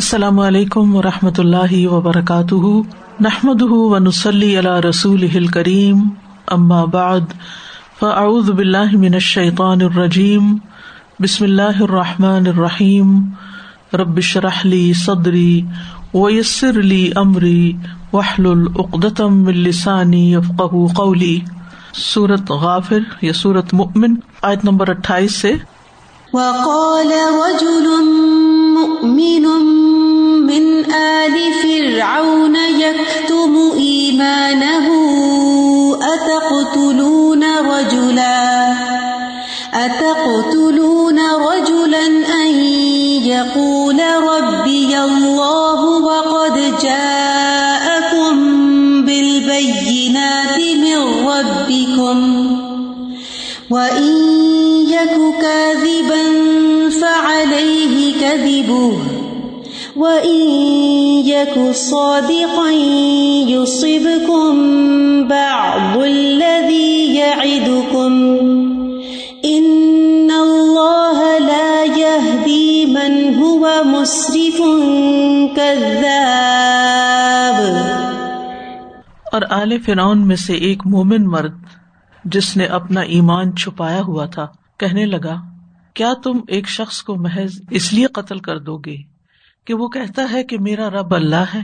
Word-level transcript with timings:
السلام 0.00 0.40
علیکم 0.40 0.96
و 0.96 1.02
رحمۃ 1.02 1.38
اللہ 1.38 1.86
وبرکاتہ۔ 1.86 2.64
نحمد 3.20 3.62
و 3.62 3.98
نسلی 3.98 4.56
اللہ 4.56 4.86
رسول 4.88 5.46
کریم 5.46 6.08
امہ 6.46 6.86
بعد، 6.86 7.20
فاعوذ 8.00 8.50
باللہ 8.50 8.96
من 8.96 9.14
الشیطان 9.14 9.78
الرجیم۔ 9.82 10.56
بسم 11.20 11.44
اللہ 11.44 11.82
الرحمٰن 11.82 12.46
الرحیم۔ 12.46 13.20
ربش 13.94 14.36
رحلی 14.36 14.92
صدری 14.92 15.62
ویسر 16.14 16.78
علی 16.78 17.10
عمری 17.16 17.72
وحل 18.12 18.46
العقدم 18.46 19.46
السانی 19.46 20.36
افقہ 20.36 20.92
قولی۔ 20.94 21.40
صورت 21.94 22.50
غافر 22.50 22.98
یا 23.22 23.32
صورت 23.34 23.74
مؤمن، 23.74 24.14
آیت 24.42 24.64
نمبر 24.64 24.88
اٹھائیس 24.88 25.34
سے۔ 25.34 25.52
وقال 26.32 27.12
رجل 27.12 27.86
مؤمن 28.80 29.46
من 30.46 30.92
آل 30.92 31.34
فرعون 31.62 32.56
يكتم 32.56 33.72
إيمانه 33.76 34.86
أتقتلون 36.02 37.44
رجلا؟ 37.44 38.74
أتقتلون 39.74 41.18
رجلا 41.18 42.06
أن 42.42 42.54
يقول 43.24 44.00
ربي 44.22 44.98
الله 44.98 45.80
وقد 45.84 46.56
جاءكم 46.82 48.36
بالبينات 49.04 50.58
من 50.58 50.98
ربكم 51.28 52.18
وإن 53.70 54.16
يك 54.88 55.40
كاذبا 55.40 55.89
فعليه 58.30 58.62
كذبه 58.62 58.98
وَإِن 59.96 60.40
يَكُ 61.26 61.72
صَادِقًا 61.72 62.70
يُصِبْكُم 63.50 64.58
بَعْضُ 65.28 65.98
الَّذِي 65.98 67.14
يَعِدُكُمْ 67.14 68.12
إِنَّ 69.44 70.30
اللَّهَ 70.30 71.38
لَا 71.38 71.84
يَهْدِي 71.84 72.86
مَنْ 72.86 73.34
هُوَ 73.34 73.84
مُسْرِفٌ 73.84 74.62
كَذَّابٌ 75.56 77.60
اور 79.32 79.42
آل 79.50 79.78
فرعون 79.78 80.28
میں 80.28 80.36
سے 80.36 80.54
ایک 80.54 80.86
مومن 80.86 81.26
مرد 81.26 81.54
جس 82.24 82.56
نے 82.56 82.64
اپنا 82.64 83.00
ایمان 83.00 83.56
چھپایا 83.56 84.00
ہوا 84.00 84.26
تھا 84.26 84.48
کہنے 84.78 85.06
لگا 85.06 85.49
کیا 85.94 86.12
تم 86.24 86.32
ایک 86.48 86.68
شخص 86.68 87.02
کو 87.02 87.16
محض 87.16 87.60
اس 87.70 87.92
لیے 87.92 88.06
قتل 88.06 88.38
کر 88.38 88.58
دو 88.58 88.78
گے 88.78 88.96
کہ 89.64 89.74
وہ 89.74 89.88
کہتا 89.88 90.22
ہے 90.32 90.44
کہ 90.44 90.58
میرا 90.58 90.90
رب 90.90 91.14
اللہ 91.14 91.44
ہے؟ 91.54 91.60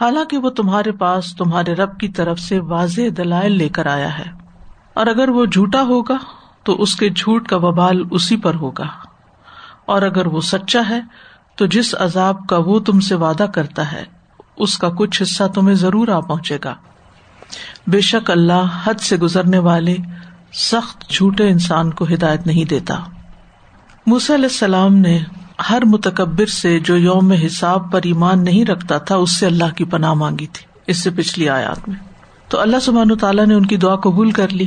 حالانکہ 0.00 0.38
وہ 0.38 0.50
تمہارے 0.50 0.92
پاس 0.92 1.36
تمہارے 1.36 1.74
رب 1.74 1.98
کی 1.98 2.08
طرف 2.08 2.40
سے 2.40 2.60
واضح 2.60 3.00
دلائل 3.16 3.52
لے 3.52 3.68
کر 3.68 3.86
آیا 3.86 4.18
ہے۔ 4.18 4.24
اور 4.94 5.06
اگر 5.06 5.28
وہ 5.28 5.46
جھوٹا 5.46 5.82
ہوگا 5.82 6.16
تو 6.62 6.82
اس 6.82 6.96
کے 6.96 7.10
جھوٹ 7.10 7.48
کا 7.48 7.56
وبال 7.56 8.02
اسی 8.10 8.36
پر 8.36 8.54
ہوگا۔ 8.54 8.86
اور 9.86 10.02
اگر 10.02 10.26
وہ 10.26 10.40
سچا 10.40 10.82
ہے 10.88 11.00
تو 11.56 11.66
جس 11.66 11.94
عذاب 11.98 12.46
کا 12.46 12.56
وہ 12.56 12.80
تم 12.80 13.00
سے 13.00 13.14
وعدہ 13.14 13.46
کرتا 13.54 13.92
ہے، 13.92 14.04
اس 14.56 14.78
کا 14.78 14.88
کچھ 14.88 15.22
حصہ 15.22 15.44
تمہیں 15.44 15.74
ضرور 15.74 16.08
آ 16.08 16.20
پہنچے 16.20 16.58
گا۔ 16.64 16.74
بے 17.86 18.00
شک 18.00 18.30
اللہ 18.30 18.80
حد 18.84 19.00
سے 19.00 19.16
گزرنے 19.16 19.58
والے 19.58 19.96
سخت 20.52 21.10
جھوٹے 21.10 21.48
انسان 21.48 21.90
کو 21.90 22.06
ہدایت 22.14 22.46
نہیں 22.46 22.64
دیتا۔ 22.64 22.94
علیہ 24.06 24.44
السلام 24.44 24.94
نے 24.94 25.18
ہر 25.70 25.84
متکبر 25.84 26.46
سے 26.46 26.80
جو 26.80 26.96
یوم 26.96 27.32
حساب 27.32 27.92
پر 27.92 28.00
ایمان 28.04 28.44
نہیں 28.44 28.64
رکھتا 28.64 28.98
تھا، 28.98 29.16
اس 29.16 29.38
سے 29.38 29.46
اللہ 29.46 29.74
کی 29.76 29.84
پناہ 29.84 30.14
مانگی 30.14 30.46
تھی، 30.46 30.66
اس 30.86 31.02
سے 31.02 31.10
پچھلی 31.10 31.48
آیات 31.48 31.88
میں۔ 31.88 31.96
تو 32.48 32.60
اللہ 32.60 32.76
سبحان 32.82 33.16
تعالیٰ 33.16 33.46
نے 33.46 33.54
ان 33.54 33.66
کی 33.66 33.76
دعا 33.76 33.96
قبول 33.96 34.30
کر 34.30 34.48
لی۔ 34.48 34.66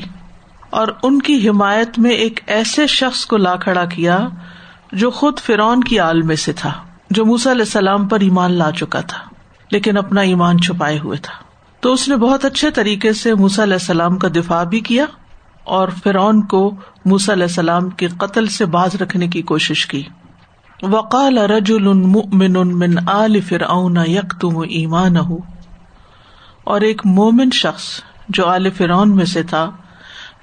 اور 0.70 0.88
ان 1.04 1.22
کی 1.22 1.50
حمایت 1.50 2.00
میں 2.00 2.12
ایک 2.12 2.40
ایسے 2.48 2.88
شخص 2.88 3.26
کو 3.26 3.38
لا 3.38 3.56
کھڑا 3.56 3.86
کیا 3.86 4.28
جو 4.92 5.12
خود 5.12 5.40
فرعون 5.40 5.84
کی 5.84 6.00
عال 6.00 6.22
میں 6.22 6.36
سے 6.36 6.54
تھا، 6.54 6.72
جو 7.10 7.26
موسا 7.26 7.52
علیہ 7.52 7.62
السلام 7.62 8.08
پر 8.08 8.20
ایمان 8.20 8.52
لا 8.52 8.72
چکا 8.72 9.02
تھا، 9.02 9.20
لیکن 9.72 9.98
اپنا 9.98 10.22
ایمان 10.22 10.62
چھپائے 10.62 11.00
ہوئے 11.00 11.18
تھا۔ 11.18 11.34
تو 11.80 11.94
اس 11.94 12.08
نے 12.08 12.16
بہت 12.16 12.46
اچھے 12.46 12.72
طریقے 12.72 13.14
سے 13.14 13.36
موسا 13.36 13.64
علیہ 13.64 13.74
السلام 13.74 14.18
کا 14.18 14.28
دفاع 14.28 14.64
بھی 14.64 14.80
کیا 14.80 15.06
اور 15.64 15.88
فرعون 16.04 16.42
کو 16.42 16.76
موسا 17.06 17.34
علیہ 17.34 17.44
السلام 17.44 17.90
کے 17.90 18.08
قتل 18.08 18.48
سے 18.48 18.66
باز 18.66 18.96
رکھنے 18.96 19.28
کی 19.28 19.42
کوشش 19.42 19.88
کی۔ 19.88 20.04
وقال 20.84 21.38
رجل 21.38 21.94
مؤمن 21.94 22.54
من 22.54 23.10
آل 23.10 23.42
فرعون 23.42 23.98
یکتم 24.08 24.60
ایمان 24.60 25.18
اور 26.64 26.82
ایک 26.82 27.02
مومن 27.06 27.50
شخص 27.54 27.84
جو 28.30 28.46
آل 28.46 28.70
فرعون 28.70 29.16
میں 29.16 29.26
سے 29.26 29.44
تھا، 29.44 29.72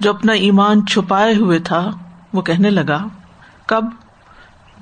جو 0.01 0.11
اپنا 0.11 0.33
ایمان 0.33 0.87
چھپائے 0.87 1.35
ہوئے 1.35 1.59
تھا، 1.59 1.91
وہ 2.33 2.43
کہنے 2.43 2.71
لگا، 2.71 3.05
کب؟ 3.67 3.85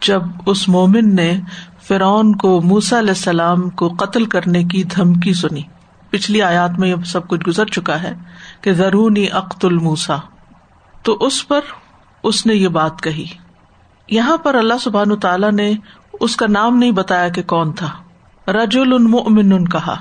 جب 0.02 0.22
اس 0.46 0.68
مومن 0.68 1.14
نے 1.14 1.40
فرعون 1.82 2.36
کو 2.36 2.60
موسا 2.60 2.98
علیہ 2.98 3.10
السلام 3.10 3.70
کو 3.70 3.88
قتل 3.88 4.24
کرنے 4.24 4.64
کی 4.64 4.82
دھمکی 4.82 5.32
سنی۔ 5.32 5.62
پچھلی 6.16 6.42
آیات 6.42 6.70
میں 6.78 6.88
یہ 6.88 6.94
سب 7.06 7.28
کچھ 7.28 7.40
گزر 7.46 7.66
چکا 7.66 8.02
ہے 8.02 8.14
کہ 8.60 8.72
ضرونی 8.72 9.26
اقت 9.32 9.64
الموسا 9.64 10.16
تو 11.02 11.16
اس 11.20 11.48
پر 11.48 11.60
اس 12.22 12.46
نے 12.46 12.54
یہ 12.54 12.68
بات 12.68 13.02
کہی۔ 13.02 13.24
یہاں 14.08 14.36
پر 14.36 14.54
اللہ 14.54 14.74
سبحان 14.80 15.16
تعالیٰ 15.16 15.52
نے 15.52 15.72
اس 16.20 16.36
کا 16.36 16.46
نام 16.48 16.76
نہیں 16.76 16.90
بتایا 16.90 17.28
کہ 17.28 17.42
کون 17.42 17.72
تھا۔ 17.72 17.90
رج 18.52 18.78
المن 18.78 19.64
کہا، 19.64 19.96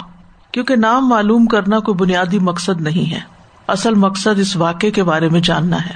کیونکہ 0.52 0.76
نام 0.76 1.10
معلوم 1.10 1.46
کرنا 1.46 1.80
کوئی 1.80 1.96
بنیادی 1.96 2.40
مقصد 2.40 2.82
نہیں 2.82 3.12
ہے۔ 3.12 3.20
اصل 3.68 3.96
مقصد 3.96 4.40
اس 4.40 4.56
واقعے 4.56 4.92
کے 4.92 5.04
بارے 5.04 5.30
میں 5.30 5.40
جاننا 5.40 5.86
ہے۔ 5.86 5.94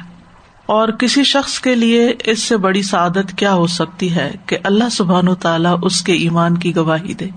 اور 0.65 0.89
کسی 0.89 1.23
شخص 1.23 1.59
کے 1.59 1.75
لیے 1.75 2.13
اس 2.23 2.43
سے 2.43 2.57
بڑی 2.57 2.81
سعادت 2.81 3.37
کیا 3.37 3.53
ہو 3.53 3.67
سکتی 3.67 4.15
ہے 4.15 4.31
کہ 4.45 4.57
اللہ 4.63 4.89
سبحان 4.91 5.27
و 5.27 5.35
تعالیٰ 5.35 5.77
اس 5.81 6.01
کے 6.01 6.13
ایمان 6.13 6.57
کی 6.57 6.75
گواہی 6.75 7.13
دے 7.13 7.29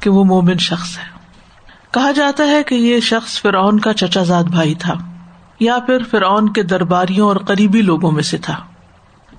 کہ 0.00 0.10
وہ 0.10 0.24
مومن 0.24 0.58
شخص 0.58 0.98
ہے۔ 0.98 1.09
کہا 1.90 2.10
جاتا 2.10 2.46
ہے 2.46 2.62
کہ 2.62 2.74
یہ 2.74 3.00
شخص 3.00 3.42
فرعون 3.42 3.80
کا 3.80 3.92
چچا 3.92 4.22
زاد 4.22 4.44
بھائی 4.44 4.74
تھا، 4.74 4.94
یا 5.60 5.78
پھر 5.78 6.02
فرعون 6.10 6.52
کے 6.52 6.62
درباریوں 6.62 7.28
اور 7.28 7.36
قریبی 7.36 7.82
لوگوں 7.82 8.10
میں 8.10 8.22
سے 8.22 8.38
تھا۔ 8.38 8.56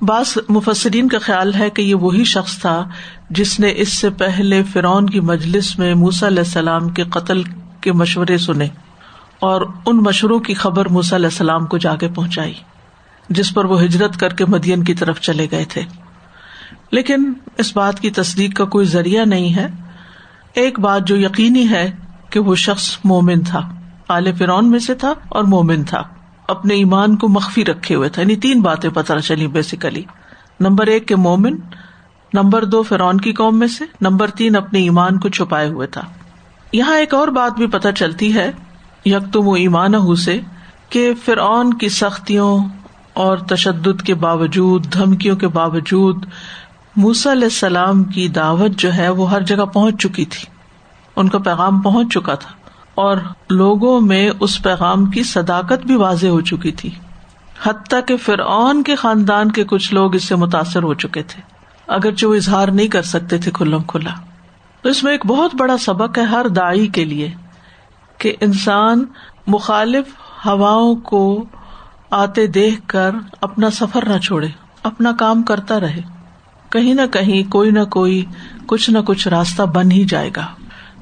بعض 0.01 0.37
مفسرین 0.49 1.07
کا 1.07 1.17
خیال 1.19 1.53
ہے 1.53 1.69
کہ 1.69 1.81
یہ 1.81 1.95
وہی 1.95 2.23
شخص 2.23 2.59
تھا 2.59 2.89
جس 3.29 3.59
نے 3.59 3.73
اس 3.75 3.97
سے 3.97 4.09
پہلے 4.09 4.63
فرعون 4.63 5.05
کی 5.05 5.19
مجلس 5.19 5.79
میں 5.79 5.93
موسا 5.95 6.27
علیہ 6.27 6.39
السلام 6.39 6.89
کے 6.89 7.03
قتل 7.03 7.43
کے 7.81 7.91
مشورے 7.91 8.37
سنے 8.37 8.67
اور 9.39 9.61
ان 9.85 9.97
مشوروں 9.97 10.39
کی 10.39 10.53
خبر 10.53 10.87
موسا 10.87 11.15
علیہ 11.15 11.27
السلام 11.27 11.65
کو 11.65 11.77
جا 11.77 11.95
کے 11.95 12.07
پہنچائی، 12.07 12.53
جس 13.29 13.53
پر 13.53 13.65
وہ 13.65 13.83
ہجرت 13.83 14.19
کر 14.19 14.33
کے 14.33 14.45
مدین 14.45 14.83
کی 14.83 14.93
طرف 14.93 15.21
چلے 15.21 15.47
گئے 15.51 15.65
تھے۔ 15.65 15.81
لیکن 16.91 17.33
اس 17.57 17.75
بات 17.77 17.99
کی 17.99 18.09
تصدیق 18.09 18.55
کا 18.55 18.65
کوئی 18.65 18.85
ذریعہ 18.85 19.25
نہیں 19.25 19.55
ہے۔ 19.55 19.67
ایک 20.53 20.79
بات 20.79 21.07
جو 21.07 21.15
یقینی 21.15 21.69
ہے 21.69 21.91
کہ 22.31 22.39
وہ 22.39 22.55
شخص 22.55 22.97
مومن 23.03 23.41
تھا۔ 23.41 23.69
عال 24.09 24.31
فرعون 24.33 24.71
میں 24.71 24.79
سے 24.79 24.95
تھا 24.95 25.13
اور 25.29 25.43
مومن 25.43 25.83
تھا۔ 25.83 26.03
اپنے 26.47 26.73
ایمان 26.73 27.15
کو 27.15 27.27
مخفی 27.27 27.65
رکھے 27.65 27.95
ہوئے 27.95 28.09
تھا۔ 28.09 28.21
یعنی 28.21 28.35
تین 28.35 28.61
باتیں 28.61 28.89
پتہ 28.89 29.13
چلی 29.23 29.47
بیسیکلی 29.47 30.03
نمبر 30.59 30.87
ایک 30.87 31.07
کے 31.07 31.15
مومن، 31.15 31.55
نمبر 32.33 32.65
دو 32.65 32.83
فرعون 32.83 33.17
کی 33.17 33.33
قوم 33.33 33.59
میں 33.59 33.67
سے، 33.67 33.85
نمبر 34.01 34.29
تین 34.29 34.55
اپنے 34.55 34.79
ایمان 34.79 35.19
کو 35.19 35.29
چھپائے 35.29 35.69
ہوئے 35.69 35.87
تھا۔ 35.87 36.01
یہاں 36.73 36.95
ایک 36.95 37.13
اور 37.13 37.27
بات 37.27 37.57
بھی 37.57 37.67
پتہ 37.67 37.87
چلتی 37.95 38.35
ہے 38.35 38.51
یک 39.05 39.33
تم 39.33 39.47
و 39.47 39.53
ایمان 39.53 40.15
سے، 40.15 40.39
کہ 40.89 41.13
فرعون 41.25 41.73
کی 41.73 41.89
سختیوں 41.89 42.59
اور 43.13 43.37
تشدد 43.37 44.01
کے 44.01 44.13
باوجود، 44.13 44.93
دھمکیوں 44.93 45.35
کے 45.35 45.47
باوجود، 45.47 46.25
موسی 46.95 47.31
علیہ 47.31 47.43
السلام 47.43 48.03
کی 48.03 48.27
دعوت 48.27 48.71
جو 48.71 48.93
ہے، 48.93 49.09
وہ 49.09 49.31
ہر 49.31 49.41
جگہ 49.41 49.65
پہنچ 49.65 49.95
چکی 49.99 50.25
تھی۔ 50.25 50.60
ان 51.15 51.29
کا 51.29 51.37
پیغام 51.37 51.81
پہنچ 51.81 52.13
چکا 52.13 52.35
تھا 52.35 52.49
اور 52.95 53.17
لوگوں 53.49 54.01
میں 54.01 54.31
اس 54.39 54.63
پیغام 54.63 55.05
کی 55.05 55.23
صداقت 55.23 55.85
بھی 55.85 55.95
واضح 55.95 56.27
ہو 56.27 56.41
چکی 56.41 56.71
تھی۔ 56.71 56.89
حتیٰ 57.63 57.99
کہ 58.07 58.17
فرعون 58.17 58.83
کے 58.83 58.95
خاندان 58.95 59.51
کے 59.51 59.63
کچھ 59.63 59.93
لوگ 59.93 60.15
اس 60.15 60.23
سے 60.23 60.35
متاثر 60.35 60.83
ہو 60.83 60.93
چکے 60.93 61.23
تھے۔ 61.23 61.41
اگرچہ 61.87 62.25
وہ 62.25 62.35
اظہار 62.35 62.67
نہیں 62.67 62.87
کر 62.87 63.01
سکتے 63.01 63.37
تھے 63.37 63.51
کھلم 63.51 63.81
کھلا۔ 63.81 64.11
تو 64.81 64.89
اس 64.89 65.03
میں 65.03 65.11
ایک 65.11 65.25
بہت 65.25 65.55
بڑا 65.55 65.77
سبق 65.77 66.17
ہے 66.17 66.23
ہر 66.23 66.47
دائی 66.47 66.87
کے 66.87 67.05
لیے 67.05 67.33
کہ 68.17 68.35
انسان 68.41 69.05
مخالف 69.47 70.05
ہوا 70.45 70.99
کو 71.03 71.45
آتے 72.09 72.47
دیکھ 72.47 72.81
کر 72.87 73.11
اپنا 73.41 73.69
سفر 73.69 74.09
نہ 74.09 74.17
چھوڑے، 74.17 74.47
اپنا 74.83 75.11
کام 75.19 75.43
کرتا 75.43 75.79
رہے۔ 75.79 76.01
کہیں 76.69 76.93
نہ 76.93 77.01
کہیں 77.11 77.51
کوئی 77.51 77.71
نہ 77.71 77.83
کوئی 77.83 78.25
کچھ 78.65 78.89
نہ 78.89 78.97
کچھ 79.05 79.27
راستہ 79.27 79.63
بن 79.63 79.91
ہی 79.91 80.03
جائے 80.03 80.29
گا۔ 80.35 80.45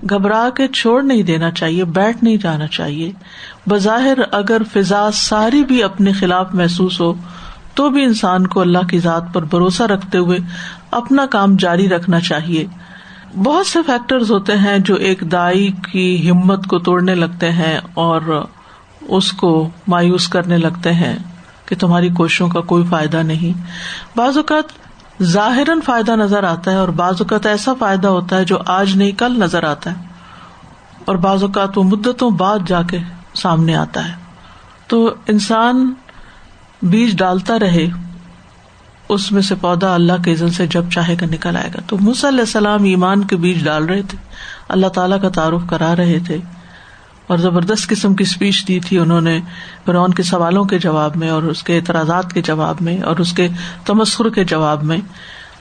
گھبرا 0.09 0.49
کے 0.55 0.67
چھوڑ 0.67 1.03
نہیں 1.03 1.23
دینا 1.23 1.51
چاہیے، 1.51 1.83
بیٹھ 1.83 2.23
نہیں 2.23 2.37
جانا 2.37 2.67
چاہیے۔ 2.67 3.11
بظاہر 3.69 4.17
اگر 4.31 4.61
فضا 4.73 5.09
ساری 5.13 5.63
بھی 5.63 5.83
اپنے 5.83 6.11
خلاف 6.11 6.53
محسوس 6.53 7.01
ہو، 7.01 7.13
تو 7.73 7.89
بھی 7.89 8.03
انسان 8.03 8.47
کو 8.47 8.61
اللہ 8.61 8.87
کی 8.89 8.99
ذات 8.99 9.33
پر 9.33 9.45
بھروسہ 9.45 9.83
رکھتے 9.83 10.17
ہوئے 10.17 10.37
اپنا 10.91 11.25
کام 11.25 11.55
جاری 11.55 11.89
رکھنا 11.89 12.19
چاہیے۔ 12.19 12.65
بہت 13.43 13.67
سے 13.67 13.79
فیکٹر 13.85 14.17
ہوتے 14.29 14.53
ہیں 14.53 14.79
جو 14.79 14.95
ایک 14.95 15.21
دائی 15.31 15.71
کی 15.91 16.31
ہمت 16.31 16.67
کو 16.67 16.79
توڑنے 16.79 17.15
لگتے 17.15 17.51
ہیں 17.51 17.79
اور 17.93 18.45
اس 19.01 19.31
کو 19.31 19.69
مایوس 19.87 20.27
کرنے 20.27 20.57
لگتے 20.57 20.93
ہیں 20.93 21.17
کہ 21.65 21.75
تمہاری 21.75 22.09
کوششوں 22.09 22.49
کا 22.49 22.61
کوئی 22.61 22.83
فائدہ 22.89 23.17
نہیں۔ 23.17 23.61
بعض 24.17 24.37
اوقات 24.37 24.88
ظاہر 25.23 25.67
فائدہ 25.85 26.11
نظر 26.11 26.43
آتا 26.43 26.71
ہے 26.71 26.75
اور 26.75 26.87
بعض 26.87 27.15
اوقات 27.19 27.45
ایسا 27.45 27.73
فائدہ 27.79 28.07
ہوتا 28.07 28.37
ہے 28.37 28.45
جو 28.45 28.57
آج 28.65 28.95
نہیں، 28.95 29.11
کل 29.11 29.39
نظر 29.39 29.63
آتا 29.63 29.91
ہے۔ 29.91 29.95
اور 31.05 31.15
بعض 31.15 31.43
اوقات 31.43 31.77
وہ 31.77 31.83
مدتوں 31.83 32.31
بعد 32.31 32.59
جا 32.67 32.81
کے 32.81 32.97
سامنے 33.33 33.75
آتا 33.75 34.09
ہے۔ 34.09 34.13
تو 34.87 35.13
انسان 35.27 35.93
بیج 36.81 37.17
ڈالتا 37.17 37.59
رہے، 37.59 37.87
اس 39.09 39.31
میں 39.31 39.41
سے 39.41 39.55
پودا 39.55 39.93
اللہ 39.93 40.13
کے 40.25 40.33
عزت 40.33 40.55
سے 40.55 40.67
جب 40.67 40.85
چاہے 40.91 41.15
گا 41.21 41.25
نکل 41.25 41.57
آئے 41.57 41.69
گا۔ 41.73 41.79
تو 41.87 41.97
علیہ 42.27 42.39
السلام 42.39 42.83
ایمان 42.83 43.23
کے 43.23 43.35
بیج 43.35 43.65
ڈال 43.65 43.85
رہے 43.85 44.01
تھے، 44.01 44.17
اللہ 44.69 44.87
تعالیٰ 44.87 45.21
کا 45.21 45.29
تعارف 45.29 45.69
کرا 45.69 45.95
رہے 45.95 46.19
تھے۔ 46.25 46.37
اور 47.29 47.37
زبردست 47.37 47.87
قسم 47.89 48.13
کی 48.13 48.23
اسپیچ 48.23 48.67
دی 48.67 48.79
تھی 48.79 48.97
انہوں 48.97 49.21
نے 49.21 49.39
فرعون 49.85 50.13
کے 50.13 50.23
سوالوں 50.23 50.63
کے 50.63 50.79
جواب 50.79 51.15
میں 51.15 51.29
اور 51.29 51.43
اس 51.43 51.63
کے 51.63 51.75
اعتراضات 51.75 52.33
کے 52.33 52.41
جواب 52.41 52.81
میں 52.81 52.97
اور 53.01 53.17
اس 53.17 53.33
کے 53.33 53.47
تمسخر 53.85 54.29
کے 54.29 54.43
جواب 54.43 54.83
میں 54.83 54.97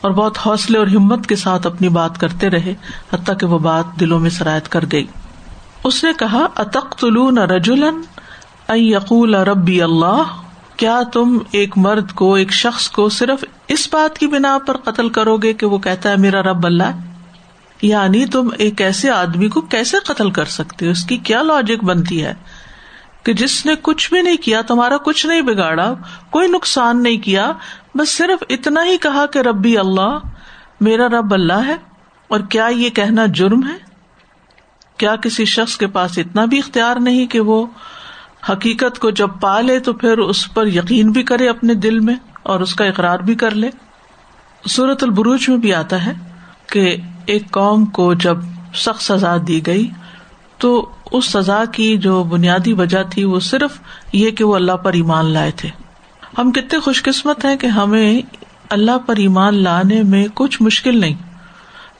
اور 0.01 0.11
بہت 0.11 0.39
حوصلے 0.47 0.79
اور 0.79 0.87
ہمت 0.87 1.27
کے 1.27 1.37
ساتھ 1.37 1.67
اپنی 1.67 1.89
بات 1.89 2.21
کرتے 2.21 2.51
رہے 2.51 2.75
حتیٰ 3.13 3.39
کہ 3.39 3.47
وہ 3.47 3.59
بات 3.59 3.99
دلوں 4.01 4.21
میں 4.21 4.31
سرایت 4.31 4.69
کر 4.69 4.85
گئی۔ 4.93 5.07
اس 5.85 6.03
نے 6.05 6.13
کہا 6.19 6.47
اتخ 6.57 6.97
طلون 7.01 7.39
رجولن 7.39 8.01
یقول 8.77 9.35
ربی 9.35 9.81
اللہ، 9.83 10.23
کیا 10.77 11.01
تم 11.13 11.39
ایک 11.51 11.77
مرد 11.79 12.13
کو، 12.13 12.35
ایک 12.35 12.53
شخص 12.53 12.89
کو 12.91 13.09
صرف 13.09 13.45
اس 13.69 13.89
بات 13.93 14.19
کی 14.19 14.27
بنا 14.27 14.57
پر 14.67 14.77
قتل 14.77 15.09
کرو 15.09 15.37
گے 15.37 15.53
کہ 15.53 15.67
وہ 15.67 15.79
کہتا 15.79 16.11
ہے، 16.11 16.17
میرا 16.17 16.43
رب 16.43 16.67
اللہ 16.67 16.97
یعنی 17.83 18.27
تم 18.27 18.49
ایک 18.59 18.81
ایسے 18.81 19.11
آدمی 19.11 19.49
کو 19.49 19.61
کیسے 19.61 19.97
قتل 20.05 20.31
کر 20.31 20.45
سکتے 20.45 20.87
ہو؟ 20.87 20.91
اس 20.91 21.05
کی 21.05 21.17
کیا 21.17 21.43
لاجک 21.43 21.85
بنتی 21.85 22.25
ہے 22.25 22.35
کہ 23.23 23.33
جس 23.33 23.67
نے 23.67 23.73
کچھ 23.83 24.13
بھی 24.13 24.23
نہیں 24.23 24.37
کیا، 24.37 24.61
تمہارا 24.61 24.97
کچھ 24.97 25.27
نہیں 25.27 25.43
بگاڑا، 25.43 25.95
کوئی 26.31 26.49
نقصان 26.49 27.03
نہیں 27.03 27.17
کیا، 27.17 27.53
بس 27.95 28.09
صرف 28.09 28.45
اتنا 28.51 28.85
ہی 28.85 28.97
کہا 28.97 29.27
کہ 29.27 29.39
ربی 29.39 29.79
اللہ، 29.79 30.19
میرا 30.81 31.09
رب 31.09 31.35
اللہ 31.35 31.67
ہے، 31.67 31.77
اور 32.29 32.41
کیا 32.41 32.67
یہ 32.67 32.91
کہنا 32.91 33.27
جرم 33.27 33.67
ہے؟ 33.69 33.77
کیا 34.97 35.17
کسی 35.17 35.45
شخص 35.45 35.77
کے 35.77 35.87
پاس 35.87 36.19
اتنا 36.19 36.45
بھی 36.45 36.59
اختیار 36.59 36.97
نہیں 36.97 37.27
کہ 37.27 37.41
وہ 37.41 37.67
حقیقت 38.49 38.99
کو 38.99 39.11
جب 39.11 39.31
پا 39.41 39.61
لے 39.61 39.81
تو 39.81 39.93
پھر 39.93 40.19
اس 40.19 40.55
پر 40.55 40.67
یقین 40.67 41.11
بھی 41.11 41.23
کرے 41.23 41.49
اپنے 41.49 41.75
دل 41.75 42.01
میں 42.01 42.15
اور 42.43 42.61
اس 42.61 42.75
کا 42.75 42.85
اقرار 42.85 43.19
بھی 43.19 43.35
کر 43.35 43.51
لے؟ 43.51 43.71
سورت 44.67 45.03
البروج 45.03 45.49
میں 45.49 45.57
بھی 45.57 45.75
آتا 45.75 46.07
ہے 46.07 46.13
کہ 46.73 46.97
ایک 47.29 47.51
قوم 47.51 47.85
کو 47.85 48.13
جب 48.15 48.39
سخت 48.75 49.03
سزا 49.03 49.37
دی 49.49 49.61
گئی، 49.67 49.89
تو 50.59 50.71
اس 51.13 51.25
سزا 51.25 51.65
کی 51.73 51.97
جو 51.99 52.23
بنیادی 52.25 52.73
وجہ 52.73 53.03
تھی، 53.11 53.25
وہ 53.25 53.41
صرف 53.41 53.79
یہ 54.13 54.31
کہ 54.31 54.45
وہ 54.45 54.55
اللہ 54.55 54.77
پر 54.83 54.93
ایمان 54.93 55.27
لائے 55.27 55.51
تھے۔ 55.57 55.69
ہم 56.39 56.51
کتنے 56.53 56.79
خوش 56.81 57.03
قسمت 57.03 57.45
ہیں 57.45 57.57
کہ 57.57 57.67
ہمیں 57.67 58.21
اللہ 58.71 58.99
پر 59.07 59.17
ایمان 59.17 59.63
لانے 59.63 60.03
میں 60.03 60.27
کچھ 60.35 60.61
مشکل 60.63 61.01
نہیں۔ 61.01 61.15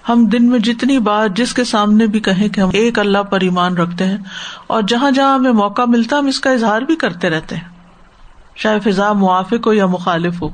ہم 0.09 0.25
دن 0.27 0.49
میں 0.51 0.59
جتنی 0.59 0.99
بار 0.99 1.29
جس 1.29 1.53
کے 1.55 1.65
سامنے 1.65 2.07
بھی 2.07 2.21
کہیں 2.21 2.49
کہ 2.49 2.61
ہم 2.61 2.71
ایک 2.73 2.99
اللہ 2.99 3.23
پر 3.23 3.41
ایمان 3.41 3.77
رکھتے 3.77 4.05
ہیں، 4.05 4.19
اور 4.67 4.83
جہاں 4.89 5.11
جہاں 5.11 5.35
ہمیں 5.35 5.53
موقع 5.53 5.83
ملتا، 5.87 6.19
ہم 6.19 6.27
اس 6.27 6.41
کا 6.41 6.51
اظہار 6.51 6.83
بھی 6.83 6.97
کرتے 6.97 7.31
رہتے 7.31 7.57
ہیں۔ 7.57 7.69
چاہے 8.57 8.81
فضا 8.81 9.13
موافق 9.15 9.67
ہو 9.67 9.73
یا 9.73 9.87
مخالف 9.87 10.43
ہو، 10.43 10.49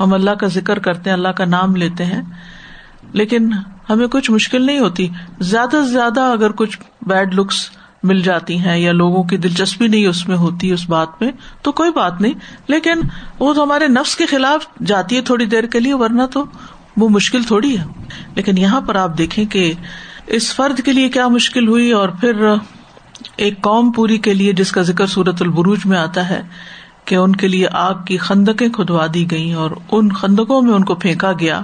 ہم 0.00 0.12
اللہ 0.14 0.30
کا 0.30 0.46
ذکر 0.46 0.78
کرتے 0.78 1.10
ہیں، 1.10 1.16
اللہ 1.16 1.28
کا 1.28 1.44
نام 1.44 1.76
لیتے 1.76 2.04
ہیں۔ 2.04 2.22
لیکن 3.12 3.50
ہمیں 3.90 4.06
کچھ 4.06 4.30
مشکل 4.30 4.62
نہیں 4.62 4.78
ہوتی۔ 4.78 5.08
زیادہ 5.40 5.70
سے 5.70 5.92
زیادہ 5.92 6.20
اگر 6.20 6.52
کچھ 6.52 6.78
بیڈ 7.02 7.34
لکس 7.34 7.54
مل 8.02 8.20
جاتی 8.20 8.58
ہیں 8.58 8.78
یا 8.78 8.92
لوگوں 8.92 9.24
کی 9.24 9.36
دلچسپی 9.36 9.88
نہیں 9.88 10.06
اس 10.06 10.28
میں 10.28 10.36
ہوتی 10.36 10.72
اس 10.72 10.88
بات 10.88 11.08
میں، 11.20 11.32
تو 11.62 11.72
کوئی 11.72 11.90
بات 11.92 12.20
نہیں۔ 12.20 12.32
لیکن 12.68 12.94
وہ 13.38 13.54
تو 13.54 13.62
ہمارے 13.62 13.88
نفس 13.88 14.16
کے 14.16 14.26
خلاف 14.26 14.66
جاتی 14.86 15.16
ہے 15.16 15.20
تھوڑی 15.20 15.46
دیر 15.46 15.64
کے 15.64 15.80
لیے، 15.80 15.94
ورنہ 15.94 16.22
تو 16.32 16.44
وہ 16.96 17.08
مشکل 17.08 17.42
تھوڑی 17.42 17.78
ہے۔ 17.78 17.84
لیکن 18.34 18.58
یہاں 18.58 18.80
پر 18.80 18.94
آپ 18.94 19.18
دیکھیں 19.18 19.44
کہ 19.44 19.72
اس 20.26 20.54
فرد 20.54 20.80
کے 20.80 20.92
لیے 20.92 21.08
کیا 21.08 21.28
مشکل 21.28 21.68
ہوئی 21.68 21.92
اور 21.92 22.08
پھر 22.08 22.54
ایک 23.36 23.60
قوم 23.60 23.92
پوری 23.92 24.18
کے 24.18 24.34
لیے 24.34 24.52
جس 24.52 24.72
کا 24.72 24.82
ذکر 24.82 25.06
سورت 25.06 25.42
البروج 25.42 25.78
میں 25.84 25.98
آتا 25.98 26.28
ہے 26.28 26.42
کہ 27.04 27.14
ان 27.14 27.36
کے 27.36 27.48
لیے 27.48 27.66
آگ 27.72 27.94
کی 28.06 28.16
خندقیں 28.16 28.68
کھدوا 28.68 29.06
دی 29.14 29.30
گئی 29.30 29.52
اور 29.52 29.70
ان 29.92 30.12
خندقوں 30.12 30.62
میں 30.62 30.74
ان 30.74 30.84
کو 30.84 30.94
پھینکا 30.94 31.32
گیا۔ 31.40 31.60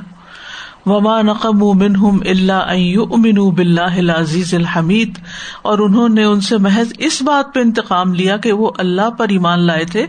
وما 0.86 1.22
نقم 1.22 1.78
منہم 1.78 2.18
اللہ 2.26 2.52
امین 2.52 3.50
بلّہ 3.50 4.12
عزیز 4.12 4.54
الحمید 4.54 5.18
اور 5.62 5.78
انہوں 5.78 6.08
نے 6.08 6.24
ان 6.24 6.40
سے 6.40 6.58
محض 6.58 6.92
اس 6.98 7.22
بات 7.22 7.54
پہ 7.54 7.60
انتقام 7.60 8.14
لیا 8.14 8.36
کہ 8.36 8.52
وہ 8.52 8.70
اللہ 8.78 9.10
پر 9.10 9.28
ایمان 9.28 9.58
لائے 9.58 9.84
تھے، 9.84 10.06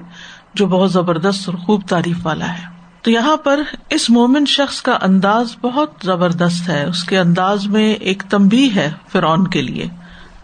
جو 0.53 0.67
بہت 0.67 0.91
زبردست 0.91 1.49
اور 1.49 1.57
خوب 1.57 1.81
تعریف 1.87 2.27
والا 2.27 2.53
ہے۔ 2.53 2.71
تو 3.01 3.11
یہاں 3.11 3.37
پر 3.37 3.59
اس 3.89 4.09
مومن 4.09 4.45
شخص 4.45 4.81
کا 4.81 4.97
انداز 5.01 5.55
بہت 5.61 5.91
زبردست 6.03 6.69
ہے۔ 6.69 6.85
اس 6.89 7.03
کے 7.03 7.19
انداز 7.19 7.67
میں 7.67 7.93
ایک 7.93 8.23
تمبی 8.29 8.69
ہے 8.75 8.91
فرعون 9.11 9.47
کے 9.47 9.61
لیے۔ 9.61 9.87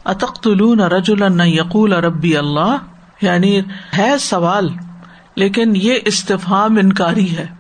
اتخت 0.06 0.48
رج 0.92 1.12
یقول 1.46 1.94
ربی 1.94 2.38
اللہ؟ 2.38 2.78
یعنی 3.22 3.62
ہے 3.98 4.18
سوال، 4.20 4.70
لیکن 5.36 5.74
یہ 5.76 5.96
استفام 6.06 6.78
انکاری 6.78 7.38
ہے۔ 7.38 7.57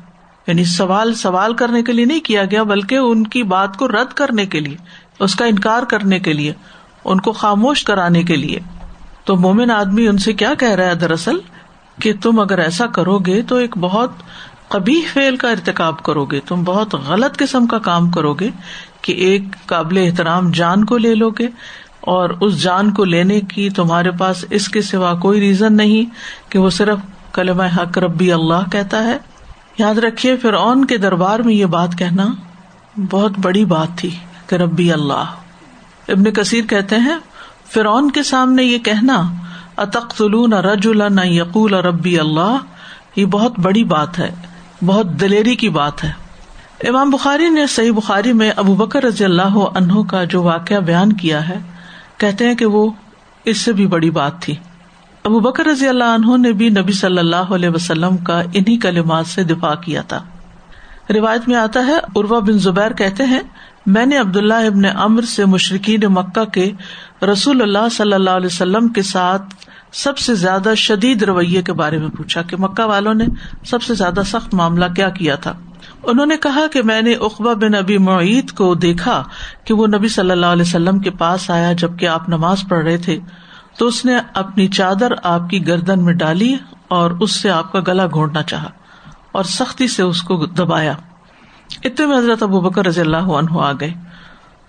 یعنی 0.47 0.63
سوال 0.63 1.13
سوال 1.13 1.53
کرنے 1.53 1.83
کے 1.83 1.93
لیے 1.93 2.05
نہیں 2.05 2.19
کیا 2.19 2.45
گیا، 2.45 2.63
بلکہ 2.63 2.95
ان 2.95 3.27
کی 3.27 3.43
بات 3.43 3.77
کو 3.77 3.87
رد 3.87 4.13
کرنے 4.13 4.45
کے 4.45 4.59
لیے، 4.59 4.75
اس 5.19 5.35
کا 5.35 5.45
انکار 5.45 5.83
کرنے 5.83 6.19
کے 6.19 6.33
لیے، 6.33 6.53
ان 7.05 7.21
کو 7.21 7.31
خاموش 7.31 7.83
کرانے 7.83 8.23
کے 8.23 8.35
لیے۔ 8.35 8.59
تو 9.23 9.35
مومن 9.35 9.71
آدمی 9.71 10.07
ان 10.07 10.17
سے 10.17 10.33
کیا 10.33 10.53
کہہ 10.53 10.71
رہا 10.71 10.85
ہے 10.85 10.95
دراصل؟ 10.95 11.37
کہ 12.01 12.13
تم 12.21 12.39
اگر 12.39 12.57
ایسا 12.57 12.87
کرو 12.87 13.17
گے 13.17 13.41
تو 13.41 13.55
ایک 13.55 13.77
بہت 13.77 14.11
کبھی 14.67 15.01
فیل 15.13 15.35
کا 15.35 15.49
ارتقاب 15.49 16.03
کرو 16.03 16.25
گے، 16.25 16.39
تم 16.47 16.63
بہت 16.63 16.93
غلط 16.93 17.37
قسم 17.37 17.67
کا 17.67 17.79
کام 17.79 18.11
کرو 18.11 18.33
گے 18.33 18.49
کہ 19.01 19.11
ایک 19.11 19.41
قابل 19.65 19.97
احترام 19.97 20.51
جان 20.51 20.85
کو 20.85 20.97
لے 20.97 21.15
لو 21.15 21.29
گے۔ 21.29 21.47
اور 22.01 22.29
اس 22.29 22.61
جان 22.61 22.91
کو 22.91 23.03
لینے 23.03 23.41
کی 23.41 23.69
تمہارے 23.69 24.11
پاس 24.11 24.45
اس 24.49 24.69
کے 24.69 24.81
سوا 24.81 25.13
کوئی 25.13 25.39
ریزن 25.39 25.77
نہیں 25.77 26.05
کہ 26.51 26.59
وہ 26.59 26.69
صرف 26.69 26.97
کلمہ 27.33 27.63
حق 27.63 27.97
ربی 27.97 28.31
اللہ 28.31 28.69
کہتا 28.71 29.03
ہے 29.03 29.17
یاد 29.77 29.95
رکھیے، 29.95 30.37
فرعون 30.37 30.85
کے 30.85 30.97
دربار 30.97 31.39
میں 31.39 31.53
یہ 31.53 31.65
بات 31.65 31.97
کہنا 31.97 32.25
بہت 33.09 33.31
بڑی 33.37 33.65
بات 33.65 33.87
تھی 33.97 34.09
کہ 34.47 34.55
ربی 34.55 34.91
اللہ۔ 34.91 35.35
ابن 36.07 36.23
کثیر 36.23 36.65
کہتے 36.65 36.95
ہیں، 36.95 37.17
فرعون 37.73 38.11
کے 38.11 38.23
سامنے 38.23 38.63
یہ 38.63 38.77
کہنا 38.77 39.21
اتخلون 39.77 40.53
رج 40.53 40.87
اللہ 40.87 41.25
یقول 41.25 41.73
ربی 41.73 42.19
اللہ، 42.19 42.57
یہ 43.15 43.25
بہت 43.25 43.59
بڑی 43.59 43.83
بات 43.83 44.19
ہے، 44.19 44.35
بہت 44.85 45.07
دلیری 45.21 45.55
کی 45.55 45.69
بات 45.69 46.03
ہے۔ 46.03 46.11
امام 46.87 47.09
بخاری 47.09 47.49
نے 47.49 47.67
صحیح 47.67 47.91
بخاری 47.91 48.33
میں 48.33 48.51
ابو 48.55 48.75
بکر 48.75 49.03
رضی 49.03 49.25
اللہ 49.25 49.57
عنہ 49.75 50.01
کا 50.09 50.23
جو 50.23 50.43
واقعہ 50.43 50.79
بیان 50.79 51.13
کیا 51.13 51.49
ہے، 51.49 51.59
کہتے 52.17 52.47
ہیں 52.47 52.55
کہ 52.55 52.65
وہ 52.65 52.91
اس 53.45 53.57
سے 53.57 53.73
بھی 53.73 53.87
بڑی 53.87 54.09
بات 54.09 54.41
تھی۔ 54.41 54.55
ابو 55.27 55.39
بکر 55.39 55.65
رضی 55.65 55.87
اللہ 55.87 56.03
عنہ 56.03 56.37
نے 56.37 56.51
بھی 56.51 56.69
نبی 56.69 56.91
صلی 56.91 57.17
اللہ 57.17 57.53
علیہ 57.55 57.69
وسلم 57.69 58.17
کا 58.17 58.39
انہیں 58.53 58.77
کلمات 58.77 59.27
سے 59.27 59.43
دفاع 59.43 59.75
کیا 59.75 60.01
تھا۔ 60.01 60.23
روایت 61.09 61.47
میں 61.47 61.55
آتا 61.55 61.85
ہے 61.87 61.95
اروا 62.15 62.39
بن 62.39 62.59
زبیر 62.59 62.93
کہتے 62.93 63.23
ہیں، 63.23 63.39
میں 63.85 64.05
نے 64.05 64.17
عبداللہ 64.17 64.53
ابن 64.53 64.85
امر 64.85 65.21
سے 65.21 65.45
مشرقین 65.45 65.99
مکہ 66.09 66.45
کے 66.45 66.71
رسول 67.31 67.61
اللہ 67.61 67.89
صلی 67.91 68.13
اللہ 68.13 68.29
علیہ 68.29 68.45
وسلم 68.45 68.87
کے 68.87 69.01
ساتھ 69.01 69.55
سب 69.93 70.17
سے 70.17 70.35
زیادہ 70.35 70.73
شدید 70.77 71.23
رویے 71.23 71.61
کے 71.61 71.73
بارے 71.73 71.97
میں 71.97 72.09
پوچھا 72.09 72.41
کہ 72.41 72.57
مکہ 72.59 72.83
والوں 72.83 73.13
نے 73.13 73.25
سب 73.65 73.83
سے 73.83 73.93
زیادہ 73.93 74.21
سخت 74.25 74.53
معاملہ 74.53 74.85
کیا 74.95 75.09
کیا 75.09 75.35
تھا۔ 75.35 75.53
انہوں 76.03 76.25
نے 76.25 76.37
کہا 76.37 76.65
کہ 76.71 76.81
میں 76.83 77.01
نے 77.01 77.13
اقبا 77.13 77.53
بن 77.53 77.75
ابی 77.75 77.97
معیت 77.97 78.51
کو 78.51 78.75
دیکھا 78.75 79.23
کہ 79.63 79.73
وہ 79.73 79.87
نبی 79.87 80.07
صلی 80.07 80.31
اللہ 80.31 80.45
علیہ 80.45 80.67
وسلم 80.67 80.99
کے 80.99 81.09
پاس 81.09 81.49
آیا 81.49 81.73
جبکہ 81.73 82.07
آپ 82.07 82.29
نماز 82.29 82.63
پڑھ 82.69 82.83
رہے 82.83 82.97
تھے۔ 82.97 83.19
تو 83.77 83.87
اس 83.87 84.05
نے 84.05 84.17
اپنی 84.33 84.67
چادر 84.67 85.11
آپ 85.23 85.49
کی 85.49 85.67
گردن 85.67 86.03
میں 86.03 86.13
ڈالی 86.13 86.55
اور 86.87 87.11
اس 87.11 87.31
سے 87.31 87.49
آپ 87.49 87.71
کا 87.71 87.79
گلا 87.87 88.07
گھونٹنا 88.07 88.43
چاہا 88.43 88.69
اور 89.31 89.43
سختی 89.43 89.87
سے 89.87 90.03
اس 90.03 90.21
کو 90.21 90.45
دبایا۔ 90.45 90.93
اتنے 91.83 92.05
میں 92.05 92.17
حضرت 92.17 92.43
ابو 92.43 92.59
بکر 92.59 92.85
رضی 92.85 93.01
اللہ 93.01 93.17
عنہ 93.17 93.57
آ 93.59 93.71
گئے۔ 93.71 93.93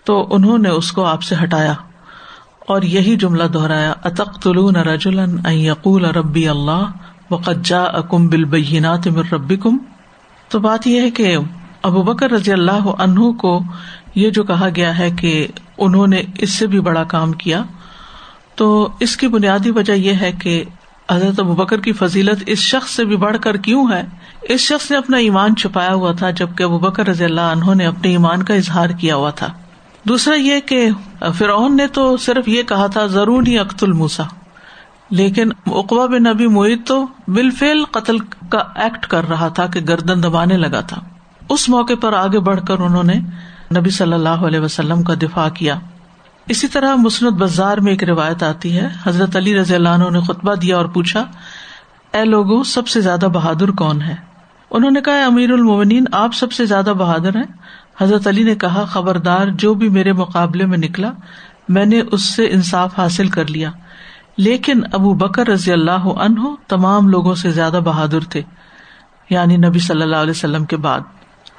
تو 0.05 0.29
انہوں 0.31 0.59
نے 0.59 0.69
اس 0.69 0.93
کو 0.93 1.05
آپ 1.05 1.23
سے 1.23 1.35
ہٹایا 1.43 1.75
اور 2.61 2.83
یہی 2.83 3.17
جملہ 3.17 3.45
دہرایا 3.45 3.95
اتخ 4.05 4.41
طلون 4.43 4.77
رجولن 4.77 5.47
یقول 5.47 6.05
ربی 6.05 6.49
اللہ 6.49 6.83
وقجا 7.31 7.83
اکم 7.83 8.29
بل 8.29 8.45
بینات 8.45 9.07
مر 9.07 9.33
ربی 9.33 9.57
کم 9.57 9.77
تو 10.49 10.59
بات 10.59 10.87
یہ 10.87 11.01
ہے 11.01 11.11
کہ 11.11 11.37
ابو 11.83 12.03
بکر 12.03 12.31
رضی 12.31 12.53
اللہ 12.53 12.89
عنہ 12.99 13.33
کو 13.33 13.61
یہ 14.15 14.31
جو 14.31 14.43
کہا 14.43 14.69
گیا 14.77 14.99
ہے 14.99 15.11
کہ 15.11 15.47
انہوں 15.79 16.07
نے 16.07 16.23
اس 16.39 16.53
سے 16.53 16.67
بھی 16.67 16.81
بڑا 16.81 17.05
کام 17.05 17.33
کیا 17.33 17.63
تو 18.59 18.89
اس 19.01 19.17
کی 19.17 19.29
بنیادی 19.29 19.71
وجہ 19.71 19.93
یہ 19.93 20.13
ہے 20.13 20.33
کہ 20.33 20.65
حضرت 21.11 21.41
ابو 21.41 21.55
بکر 21.55 21.81
کی 21.81 21.93
فضیلت 21.93 22.43
اس 22.47 22.59
شخص 22.59 22.91
سے 22.91 23.05
بھی 23.05 23.17
بڑھ 23.17 23.37
کر 23.41 23.57
کیوں 23.57 23.93
ہے؟ 23.93 24.03
اس 24.43 24.61
شخص 24.61 24.91
نے 24.91 24.97
اپنا 24.97 25.17
ایمان 25.17 25.57
چھپایا 25.57 25.95
ہوا 25.95 26.13
تھا 26.13 26.31
جبکہ 26.31 26.63
ابو 26.63 26.79
بکر 26.79 27.07
رضی 27.07 27.25
اللہ 27.25 27.41
عنہ 27.41 27.75
نے 27.75 27.87
اپنے 27.87 28.11
ایمان 28.11 28.43
کا 28.43 28.55
اظہار 28.55 28.91
کیا 28.91 29.17
ہوا 29.17 29.31
تھا۔ 29.31 29.47
دوسرا 30.05 30.35
یہ 30.35 30.61
کہ 30.61 30.89
فرعون 31.35 31.77
نے 31.77 31.87
تو 31.87 32.17
صرف 32.17 32.49
یہ 32.49 32.63
کہا 32.63 32.87
تھا 32.87 33.07
ضرور 33.07 33.43
ہی 33.47 33.59
اخت 33.59 33.83
الموسا 33.83 34.23
لیکن 35.11 35.51
اقبا 35.67 36.07
بن 36.07 36.23
نبی 36.23 36.47
معیت 36.47 36.87
تو 36.87 37.07
بالفیل 37.29 37.85
قتل 37.85 38.19
کا 38.49 38.59
ایکٹ 38.75 39.07
کر 39.07 39.29
رہا 39.29 39.49
تھا 39.49 39.67
کہ 39.67 39.81
گردن 39.81 40.23
دبانے 40.23 40.57
لگا 40.57 40.81
تھا۔ 40.81 41.01
اس 41.49 41.69
موقع 41.69 41.95
پر 42.01 42.13
آگے 42.13 42.39
بڑھ 42.39 42.61
کر 42.69 42.79
انہوں 42.79 43.03
نے 43.03 43.15
نبی 43.77 43.91
صلی 43.91 44.13
اللہ 44.13 44.45
علیہ 44.49 44.61
وسلم 44.61 45.03
کا 45.03 45.15
دفاع 45.15 45.49
کیا۔ 45.49 45.79
اسی 46.49 46.69
طرح 46.69 46.95
مسنت 46.95 47.33
بازار 47.33 47.79
میں 47.79 47.93
ایک 47.93 48.05
روایت 48.05 48.43
آتی 48.43 48.79
ہے۔ 48.79 48.89
حضرت 49.07 49.37
علی 49.37 49.59
رضی 49.59 49.75
اللہ 49.75 49.89
عنہ 49.89 50.11
نے 50.11 50.21
خطبہ 50.21 50.55
دیا 50.55 50.77
اور 50.77 50.85
پوچھا، 50.85 51.25
اے 52.15 52.25
لوگو، 52.25 52.63
سب 52.63 52.89
سے 52.89 53.01
زیادہ 53.01 53.27
بہادر 53.33 53.71
کون 53.71 54.03
ہے؟ 54.03 54.15
انہوں 54.71 54.91
نے 54.91 55.01
کہا 55.01 55.27
امیر 55.27 55.53
المومنین، 55.53 56.05
آپ 56.13 56.35
سب 56.35 56.53
سے 56.53 56.67
زیادہ 56.67 56.93
بہادر 56.99 57.37
ہیں۔ 57.37 57.53
حضرت 58.01 58.27
علی 58.27 58.43
نے 58.43 58.55
کہا، 58.55 58.85
خبردار، 58.85 59.47
جو 59.47 59.75
بھی 59.75 59.89
میرے 59.89 60.13
مقابلے 60.13 60.67
میں 60.67 60.79
نکلا، 60.79 61.11
میں 61.69 61.87
نے 61.87 62.03
اس 62.13 62.23
سے 62.23 62.47
انصاف 62.51 62.99
حاصل 62.99 63.29
کر 63.29 63.47
لیا۔ 63.47 63.71
لیکن 64.37 64.81
ابو 64.93 65.15
بکر 65.15 65.49
رضی 65.49 65.73
اللہ 65.73 66.07
عنہ 66.07 66.41
تمام 66.69 67.09
لوگوں 67.09 67.35
سے 67.35 67.51
زیادہ 67.51 67.81
بہادر 67.85 68.21
تھے 68.21 68.43
یعنی 69.31 69.57
نبی 69.57 69.79
صلی 69.79 70.03
اللہ 70.03 70.17
علیہ 70.17 70.31
وسلم 70.31 70.65
کے 70.65 70.77
بعد۔ 70.77 71.01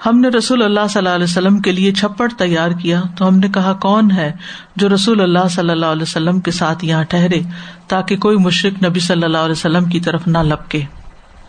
ہم 0.05 0.19
نے 0.19 0.27
رسول 0.27 0.63
اللہ 0.63 0.79
صلی 0.89 0.97
اللہ 0.97 1.15
علیہ 1.15 1.23
وسلم 1.23 1.59
کے 1.59 1.71
لیے 1.71 1.91
چھپڑ 1.91 2.31
تیار 2.37 2.71
کیا 2.71 3.01
تو 3.17 3.27
ہم 3.27 3.37
نے 3.37 3.49
کہا، 3.49 3.73
کون 3.73 4.11
ہے 4.11 4.31
جو 4.75 4.89
رسول 4.89 5.21
اللہ 5.21 5.47
صلی 5.49 5.69
اللہ 5.69 5.85
علیہ 5.85 6.01
وسلم 6.01 6.39
کے 6.39 6.51
ساتھ 6.51 6.85
یہاں 6.85 7.03
ٹہرے 7.03 7.41
تاکہ 7.87 8.17
کوئی 8.17 8.37
مشرق 8.37 8.83
نبی 8.83 8.99
صلی 8.99 9.23
اللہ 9.23 9.37
علیہ 9.37 9.51
وسلم 9.51 9.85
کی 9.85 9.99
طرف 9.99 10.27
نہ 10.27 10.37
لپکے؟ 10.37 10.81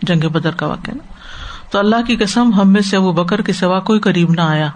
جنگ 0.02 0.28
بدر 0.28 0.50
کا 0.50 0.66
واقع 0.66 0.90
تو 1.70 1.78
اللہ 1.78 1.96
کی 2.06 2.16
قسم، 2.16 2.52
ہم 2.52 2.72
میں 2.72 2.80
سے 2.80 2.96
ابو 2.96 3.12
بکر 3.12 3.42
کے 3.42 3.52
سوا 3.52 3.80
کوئی 3.80 4.00
قریب 4.00 4.30
نہ 4.30 4.40
آیا۔ 4.40 4.68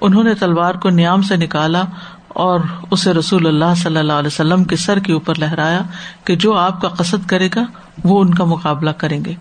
انہوں 0.00 0.24
نے 0.24 0.34
تلوار 0.34 0.74
کو 0.74 0.90
نیام 0.90 1.22
سے 1.22 1.36
نکالا 1.36 1.82
اور 2.28 2.60
اسے 2.90 3.12
رسول 3.12 3.46
اللہ 3.46 3.74
صلی 3.76 3.96
اللہ 3.96 4.12
علیہ 4.12 4.26
وسلم 4.26 4.64
کے 4.64 4.76
سر 4.76 4.98
کے 4.98 5.12
اوپر 5.12 5.34
لہرایا 5.38 5.82
کہ 6.24 6.36
جو 6.36 6.54
آپ 6.54 6.80
کا 6.80 6.88
قصد 6.88 7.26
کرے 7.26 7.48
گا، 7.56 7.64
وہ 8.04 8.20
ان 8.20 8.34
کا 8.34 8.44
مقابلہ 8.44 8.90
کریں 8.90 9.24
گے۔ 9.24 9.34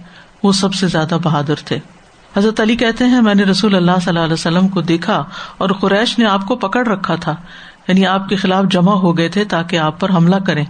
وہ 0.44 0.52
سب 0.52 0.74
سے 0.74 0.88
زیادہ 0.88 1.18
بہادر 1.24 1.56
تھے۔ 1.66 1.80
حضرت 2.38 2.60
علی 2.60 2.76
کہتے 2.76 3.06
ہیں، 3.06 3.22
میں 3.22 3.36
نے 3.36 3.44
رسول 3.44 3.76
اللہ 3.76 3.92
صلی 3.92 4.10
اللہ 4.10 4.20
علیہ 4.20 4.34
وسلم 4.34 4.68
کو 4.68 4.82
دیکھا 4.82 5.24
اور 5.58 5.70
قریش 5.70 6.20
نے 6.20 6.26
آپ 6.26 6.46
کو 6.48 6.56
پکڑ 6.56 6.88
رکھا 6.88 7.16
تھا۔ 7.16 7.36
یعنی 7.88 8.06
آپ 8.06 8.30
کے 8.30 8.36
خلاف 8.36 8.64
جمع 8.72 8.94
ہو 8.94 9.18
گئے 9.18 9.30
تھے 9.30 9.46
تاکہ 9.46 9.80
آپ 9.80 10.00
پر 10.00 10.10
حملہ 10.10 10.36
کرے 10.48 10.64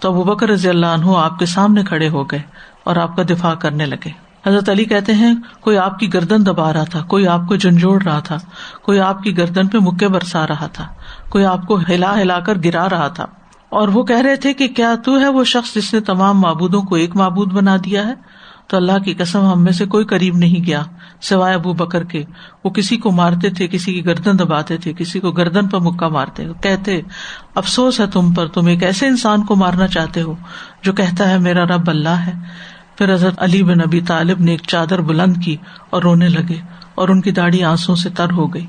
تو 0.00 0.08
ابو 0.08 0.22
بکر 0.22 0.48
رضی 0.48 0.68
اللہ 0.68 0.86
عنہ 0.86 1.10
آپ 1.16 1.38
کے 1.38 1.46
سامنے 1.46 1.82
کھڑے 1.82 2.08
ہو 2.08 2.24
گئے 2.24 2.40
اور 2.84 2.96
آپ 2.96 3.16
کا 3.16 3.22
دفاع 3.22 3.54
کرنے 3.54 3.86
لگے۔ 3.86 4.10
حضرت 4.46 4.68
علی 4.68 4.84
کہتے 4.84 5.14
ہیں، 5.14 5.34
کوئی 5.60 5.78
آپ 5.78 5.98
کی 5.98 6.14
گردن 6.14 6.46
دبا 6.46 6.72
رہا 6.72 6.84
تھا، 6.84 7.02
کوئی 7.02 7.28
آپ 7.28 7.40
کو 7.48 7.56
جھنجھوڑ 7.56 8.02
رہا 8.02 8.20
تھا، 8.20 8.36
کوئی 8.82 9.00
آپ 9.00 9.22
کی 9.22 9.38
گردن 9.38 9.66
پہ 9.66 9.78
مکے 9.78 10.08
برسا 10.08 10.46
رہا 10.46 10.66
تھا، 10.66 10.86
کوئی 11.28 11.44
آپ 11.44 11.66
کو 11.66 11.78
ہلا 11.88 12.20
ہلا 12.20 12.40
کر 12.40 12.58
گرا 12.64 12.88
رہا 12.90 13.08
تھا۔ 13.08 13.26
اور 13.68 13.88
وہ 13.88 14.02
کہہ 14.02 14.20
رہے 14.20 14.36
تھے 14.36 14.54
کہ 14.54 14.68
کیا 14.68 14.94
تو 15.04 15.20
ہے 15.20 15.28
وہ 15.28 15.44
شخص 15.44 15.74
جس 15.74 15.94
نے 15.94 16.00
تمام 16.00 16.40
معبودوں 16.40 16.82
کو 16.82 16.94
ایک 16.94 17.16
معبود 17.16 17.52
بنا 17.52 17.76
دیا 17.76 18.06
ہے؟ 18.06 18.14
تو 18.66 18.76
اللہ 18.76 18.98
کی 19.04 19.14
قسم 19.14 19.52
ہم 19.52 19.64
میں 19.64 19.72
سے 19.72 19.86
کوئی 19.86 20.04
قریب 20.04 20.36
نہیں 20.36 20.64
گیا، 20.64 20.82
سوائے 21.20 21.54
ابو 21.54 21.72
بکر 21.72 22.04
کے۔ 22.04 22.24
وہ 22.64 22.70
کسی 22.70 22.96
کو 22.96 23.10
مارتے 23.10 23.50
تھے، 23.50 23.68
کسی 23.68 23.94
کی 23.94 24.06
گردن 24.06 24.38
دباتے 24.38 24.76
تھے، 24.76 24.92
کسی 24.92 25.20
کو 25.20 25.30
گردن 25.30 25.68
پر 25.68 25.78
مکہ 25.78 26.08
مارتے 26.08 26.44
کہتے، 26.60 27.00
افسوس 27.54 28.00
ہے 28.00 28.06
تم 28.06 28.32
پر، 28.32 28.46
تم 28.46 28.66
ایک 28.66 28.82
ایسے 28.82 29.06
انسان 29.06 29.44
کو 29.44 29.56
مارنا 29.56 29.86
چاہتے 29.86 30.22
ہو 30.22 30.34
جو 30.82 30.92
کہتا 30.92 31.30
ہے، 31.30 31.38
میرا 31.38 31.64
رب 31.64 31.90
اللہ 31.90 32.08
ہے۔ 32.08 32.32
پھر 32.98 33.14
حضرت 33.14 33.34
علی 33.38 33.62
بن 33.62 33.78
نبی 33.78 34.00
طالب 34.00 34.40
نے 34.40 34.50
ایک 34.50 34.62
چادر 34.66 35.00
بلند 35.00 35.36
کی 35.44 35.56
اور 35.90 36.02
رونے 36.02 36.28
لگے 36.28 36.60
اور 36.94 37.08
ان 37.08 37.20
کی 37.20 37.30
داڑھی 37.30 37.64
آنسو 37.64 37.94
سے 37.94 38.10
تر 38.10 38.30
ہو 38.30 38.54
گئی۔ 38.54 38.66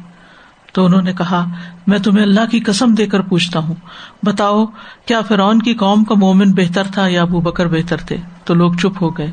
تو 0.73 0.85
انہوں 0.85 1.01
نے 1.01 1.13
کہا، 1.13 1.45
میں 1.87 1.99
تمہیں 1.99 2.23
اللہ 2.23 2.45
کی 2.51 2.59
قسم 2.59 2.93
دے 2.93 3.05
کر 3.05 3.21
پوچھتا 3.21 3.59
ہوں، 3.59 3.75
بتاؤ، 4.23 4.65
کیا 5.05 5.21
فرعون 5.21 5.61
کی 5.61 5.73
قوم 5.73 6.03
کا 6.03 6.15
مومن 6.15 6.51
بہتر 6.51 6.83
تھا 6.93 7.07
یا 7.07 7.21
ابو 7.21 7.41
بکر 7.41 7.67
بہتر 7.67 7.97
تھے؟ 7.97 8.17
تو 8.43 8.53
لوگ 8.53 8.73
چپ 8.73 9.03
ہو 9.03 9.17
گئے۔ 9.17 9.31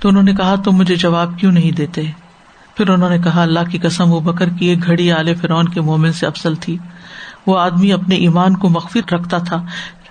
تو 0.00 0.08
انہوں 0.08 0.22
نے 0.22 0.32
کہا، 0.34 0.54
تم 0.54 0.72
مجھے 0.72 0.96
جواب 0.96 1.38
کیوں 1.38 1.52
نہیں 1.52 1.72
دیتے؟ 1.72 2.02
پھر 2.76 2.88
انہوں 2.88 3.10
نے 3.10 3.18
کہا، 3.18 3.42
اللہ 3.42 3.70
کی 3.70 3.78
قسم، 3.78 4.04
ابو 4.04 4.20
بکر 4.20 4.48
کی 4.48 4.66
ایک 4.66 4.86
گھڑی 4.86 5.12
آل 5.12 5.34
فرعون 5.34 5.68
کے 5.68 5.80
مومن 5.80 6.12
سے 6.12 6.26
افسل 6.26 6.54
تھی۔ 6.54 6.78
وہ 7.46 7.58
آدمی 7.58 7.92
اپنے 7.92 8.14
ایمان 8.14 8.56
کو 8.56 8.68
مخفر 8.68 9.12
رکھتا 9.12 9.38
تھا 9.38 9.64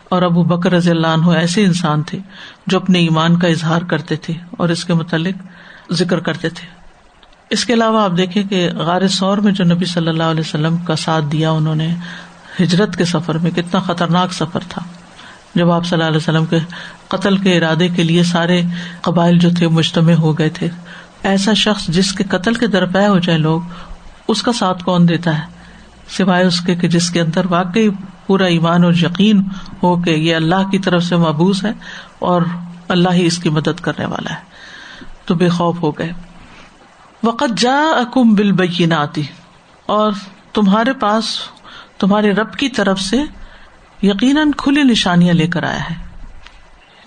اور 0.09 0.21
ابو 0.21 0.43
بکر 0.43 0.71
رضی 0.71 0.91
اللہ 0.91 1.07
عنہ 1.07 1.29
ایسے 1.29 1.65
انسان 1.65 2.01
تھے 2.01 2.19
جو 2.67 2.77
اپنے 2.77 2.99
ایمان 2.99 3.39
کا 3.39 3.47
اظہار 3.47 3.81
کرتے 3.81 4.15
تھے 4.15 4.33
اور 4.57 4.69
اس 4.69 4.85
کے 4.85 4.93
متعلق 4.93 5.35
ذکر 5.91 6.19
کرتے 6.19 6.49
تھے۔ 6.49 6.80
اس 7.51 7.65
کے 7.65 7.73
علاوہ 7.73 8.03
آپ 8.03 8.11
دیکھیں 8.17 8.43
کہ 8.43 8.69
غار 8.75 9.07
سور 9.07 9.37
میں 9.37 9.51
جو 9.51 9.63
نبی 9.63 9.85
صلی 9.85 10.07
اللہ 10.07 10.23
علیہ 10.23 10.39
وسلم 10.39 10.77
کا 10.77 10.95
ساتھ 10.95 11.25
دیا 11.31 11.51
انہوں 11.51 11.75
نے 11.75 11.95
ہجرت 12.61 12.95
کے 12.95 13.05
سفر 13.05 13.37
میں، 13.37 13.51
کتنا 13.51 13.79
خطرناک 13.79 14.33
سفر 14.33 14.59
تھا۔ 14.69 14.81
جب 15.55 15.71
آپ 15.71 15.85
صلی 15.85 15.95
اللہ 15.95 16.07
علیہ 16.07 16.17
وسلم 16.17 16.45
کے 16.45 16.57
قتل 17.07 17.37
کے 17.37 17.57
ارادے 17.57 17.87
کے 17.87 18.03
لیے 18.03 18.23
سارے 18.23 18.61
قبائل 19.01 19.39
جو 19.39 19.49
تھے 19.57 19.67
مجتمع 19.67 20.13
ہو 20.13 20.37
گئے 20.37 20.49
تھے۔ 20.49 20.69
ایسا 21.23 21.53
شخص 21.53 21.87
جس 21.87 22.13
کے 22.13 22.23
قتل 22.23 22.53
کے 22.53 22.67
درپے 22.67 23.07
ہو 23.07 23.19
جائے 23.19 23.39
لوگ، 23.39 23.61
اس 24.27 24.41
کا 24.41 24.51
ساتھ 24.53 24.83
کون 24.83 25.09
دیتا 25.09 25.37
ہے؟ 25.37 25.43
سوائے 26.09 26.45
اس 26.45 26.61
کے 26.61 26.75
کہ 26.75 26.87
جس 26.87 27.09
کے 27.09 27.21
اندر 27.21 27.41
واقعی 27.49 27.89
پورا 28.27 28.45
ایمان 28.45 28.83
اور 28.83 28.93
یقین 28.93 29.43
ہو 29.83 30.01
کہ 30.01 30.09
یہ 30.09 30.35
اللہ 30.35 30.69
کی 30.71 30.79
طرف 30.79 31.03
سے 31.03 31.15
محبوس 31.15 31.65
ہے 31.65 31.71
اور 32.19 32.41
اللہ 32.87 33.09
ہی 33.09 33.25
اس 33.25 33.37
کی 33.37 33.49
مدد 33.49 33.79
کرنے 33.81 34.05
والا 34.05 34.33
ہے۔ 34.33 34.39
تو 35.25 35.35
بے 35.35 35.49
خوف 35.49 35.81
ہو 35.81 35.91
گئے۔ 35.91 36.11
وقت 37.23 37.57
جا 37.57 37.79
اکم 37.95 38.33
بل 38.33 38.51
بیناتی 38.51 39.21
اور 39.85 40.11
تمہارے 40.53 40.93
پاس، 40.93 41.25
تمہارے 41.97 42.31
رب 42.31 42.53
کی 42.53 42.69
طرف 42.69 42.99
سے 42.99 43.17
یقیناً 44.01 44.51
کھلی 44.57 44.83
نشانیاں 44.83 45.33
لے 45.33 45.47
کر 45.47 45.63
آیا 45.63 45.89
ہے۔ 45.89 45.95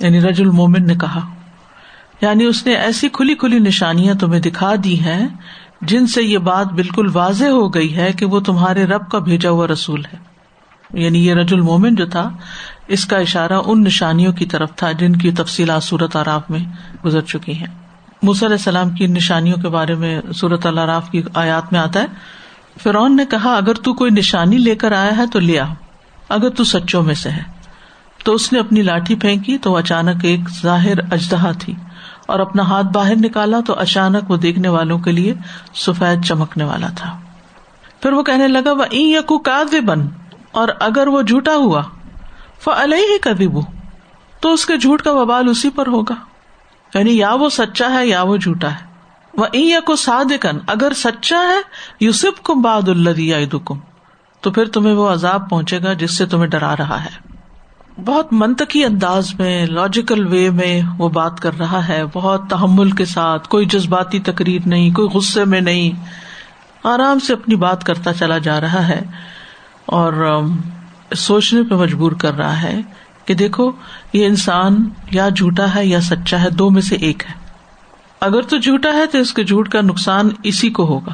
یعنی 0.00 0.20
رج 0.20 0.40
المومن 0.40 0.86
نے 0.86 0.94
کہا 0.94 1.20
یعنی 2.20 2.44
اس 2.44 2.66
نے 2.66 2.74
ایسی 2.74 3.08
کھلی 3.08 3.34
کھلی 3.34 3.58
نشانیاں 3.58 4.14
تمہیں 4.14 4.40
دکھا 4.40 4.72
دی 4.84 5.00
ہیں 5.00 5.28
جن 5.80 6.06
سے 6.06 6.22
یہ 6.22 6.38
بات 6.38 6.66
بالکل 6.66 7.10
واضح 7.12 7.44
ہو 7.44 7.74
گئی 7.74 7.96
ہے 7.96 8.12
کہ 8.12 8.26
وہ 8.26 8.40
تمہارے 8.40 8.84
رب 8.84 9.10
کا 9.10 9.18
بھیجا 9.18 9.50
ہوا 9.50 9.66
رسول 9.66 10.04
ہے۔ 10.04 10.18
یعنی 10.92 11.26
یہ 11.26 11.34
رج 11.34 11.54
المومن 11.54 11.94
جو 11.94 12.06
تھا، 12.06 12.30
اس 12.86 13.06
کا 13.06 13.16
اشارہ 13.16 13.60
ان 13.66 13.84
نشانیوں 13.84 14.32
کی 14.32 14.46
طرف 14.46 14.74
تھا 14.76 14.92
جن 14.92 15.16
کی 15.16 15.30
تفصیلات 15.30 15.84
صورت 15.84 16.16
آراف 16.16 16.50
میں 16.50 16.60
گزر 17.04 17.20
چکی 17.20 17.58
ہیں۔ 17.58 17.83
علیہ 18.32 18.56
السلام 18.56 18.90
کی 18.90 19.06
نشانیوں 19.06 19.56
کے 19.56 19.68
بارے 19.68 19.94
میں 19.94 20.20
صورت 20.34 20.66
اللہ 20.66 20.80
راف 20.80 21.10
کی 21.10 21.22
آیات 21.34 21.72
میں 21.72 21.80
آتا 21.80 22.00
ہے، 22.00 22.06
فرعون 22.82 23.16
نے 23.16 23.24
کہا، 23.24 23.54
اگر 23.56 23.74
تو 23.74 23.94
کوئی 23.94 24.10
نشانی 24.10 24.58
لے 24.58 24.74
کر 24.74 24.92
آیا 24.92 25.16
ہے 25.16 25.26
تو 25.26 25.40
لیا 25.40 25.64
اگر 26.28 26.50
تو 26.50 26.64
سچوں 26.64 27.02
میں 27.02 27.14
سے 27.14 27.30
ہے۔ 27.30 27.42
تو 28.24 28.34
اس 28.34 28.52
نے 28.52 28.58
اپنی 28.58 28.82
لاٹھی 28.82 29.14
پھینکی، 29.14 29.58
تو 29.58 29.76
اچانک 29.76 30.24
ایک 30.24 30.40
ظاہر 30.62 30.98
اجدہا 31.12 31.52
تھی، 31.52 31.74
اور 32.26 32.40
اپنا 32.40 32.62
ہاتھ 32.62 32.86
باہر 32.86 33.16
نکالا، 33.16 33.60
تو 33.60 33.74
اچانک 33.78 34.30
وہ 34.30 34.36
دیکھنے 34.36 34.68
والوں 34.68 34.98
کے 34.98 35.12
لیے 35.12 35.34
سفید 35.74 36.24
چمکنے 36.24 36.64
والا 36.64 36.88
تھا۔ 36.96 37.18
پھر 38.00 38.12
وہ 38.12 38.22
کہنے 38.22 38.48
لگا 38.48 38.72
وہ 38.72 38.94
یقو 38.94 39.38
کا 39.38 39.62
بن 39.86 40.06
اور 40.52 40.68
اگر 40.80 41.06
وہ 41.06 41.22
جھوٹا 41.22 41.54
ہوا 41.54 41.82
فلح 42.60 42.96
ہی 42.96 43.18
کبھی 43.18 43.48
تو 44.40 44.52
اس 44.52 44.66
کے 44.66 44.76
جھوٹ 44.76 45.02
کا 45.02 45.12
ببال 45.12 45.48
اسی 45.48 45.70
پر 45.70 45.86
ہوگا۔ 45.86 46.14
یعنی 46.94 47.18
یا 47.18 47.34
وہ 47.34 47.48
سچا 47.48 47.90
ہے 47.90 48.06
یا 48.06 48.22
وہ 48.22 48.36
جھوٹا 48.36 48.70
ہے۔ 48.70 48.94
وہ 49.34 49.46
این 49.52 49.80
کو 49.86 49.96
سادن 49.96 50.58
اگر 50.66 50.92
سچا 50.96 51.38
ہے 51.38 51.60
یوسف 52.00 52.42
کم 52.42 52.62
باد 52.62 52.88
اللہ 52.88 53.56
کم 53.64 53.78
تو 54.40 54.50
پھر 54.50 54.64
تمہیں 54.64 54.94
وہ 54.94 55.08
عذاب 55.08 55.50
پہنچے 55.50 55.78
گا 55.82 55.92
جس 55.92 56.16
سے 56.16 56.26
تمہیں 56.26 56.46
ڈرا 56.46 56.76
رہا 56.76 57.04
ہے۔ 57.04 57.34
بہت 58.04 58.32
منطقی 58.32 58.84
انداز 58.84 59.34
میں 59.38 59.66
لاجیکل 59.66 60.26
وے 60.26 60.50
میں 60.50 60.80
وہ 60.98 61.08
بات 61.08 61.40
کر 61.40 61.58
رہا 61.58 61.88
ہے۔ 61.88 62.02
بہت 62.12 62.50
تحمل 62.50 62.90
کے 62.90 63.04
ساتھ، 63.04 63.48
کوئی 63.48 63.66
جذباتی 63.66 64.18
تقریر 64.18 64.60
نہیں، 64.66 64.90
کوئی 64.90 65.08
غصے 65.08 65.44
میں 65.44 65.60
نہیں۔ 65.60 66.06
آرام 66.84 67.18
سے 67.18 67.32
اپنی 67.32 67.54
بات 67.54 67.84
کرتا 67.84 68.12
چلا 68.12 68.38
جا 68.38 68.60
رہا 68.60 68.88
ہے 68.88 69.02
اور 69.86 70.40
سوچنے 71.16 71.62
پہ 71.62 71.74
مجبور 71.74 72.12
کر 72.12 72.34
رہا 72.34 72.62
ہے۔ 72.62 72.80
کہ 73.24 73.34
دیکھو، 73.34 73.72
یہ 74.12 74.26
انسان 74.26 74.88
یا 75.10 75.28
جھوٹا 75.28 75.74
ہے 75.74 75.86
یا 75.86 76.00
سچا 76.00 76.42
ہے، 76.42 76.50
دو 76.50 76.70
میں 76.70 76.82
سے 76.82 76.96
ایک 76.96 77.22
ہے۔ 77.28 77.34
اگر 78.20 78.42
تو 78.42 78.58
جھوٹا 78.58 78.92
ہے 78.92 79.06
تو 79.06 79.18
اس 79.18 79.32
کے 79.32 79.44
جھوٹ 79.44 79.68
کا 79.68 79.80
نقصان 79.80 80.28
اسی 80.42 80.70
کو 80.70 80.84
ہوگا۔ 80.84 81.12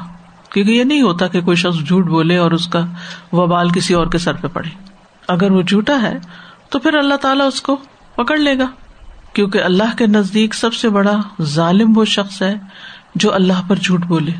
کیونکہ 0.49 0.71
یہ 0.71 0.83
نہیں 0.83 1.01
ہوتا 1.01 1.27
کہ 1.27 1.41
کوئی 1.41 1.57
شخص 1.57 1.87
جھوٹ 1.87 2.05
بولے 2.05 2.37
اور 2.37 2.51
اس 2.51 2.67
کا 2.67 2.85
وبال 3.31 3.69
کسی 3.69 3.93
اور 3.93 4.07
کے 4.07 4.17
سر 4.17 4.33
پہ 4.33 4.47
پڑے۔ 4.47 4.69
اگر 5.27 5.51
وہ 5.51 5.61
جھوٹا 5.61 6.01
ہے 6.01 6.17
تو 6.69 6.79
پھر 6.79 6.93
اللہ 6.93 7.15
تعالیٰ 7.15 7.47
اس 7.47 7.61
کو 7.61 7.77
پکڑ 8.15 8.37
لے 8.37 8.57
گا۔ 8.57 8.65
کیونکہ 9.33 9.63
اللہ 9.63 9.95
کے 9.97 10.07
نزدیک 10.07 10.53
سب 10.53 10.73
سے 10.73 10.89
بڑا 10.89 11.17
ظالم 11.41 11.97
وہ 11.97 12.05
شخص 12.05 12.41
ہے 12.41 12.55
جو 13.15 13.33
اللہ 13.33 13.61
پر 13.67 13.75
جھوٹ 13.75 14.05
بولے۔ 14.05 14.31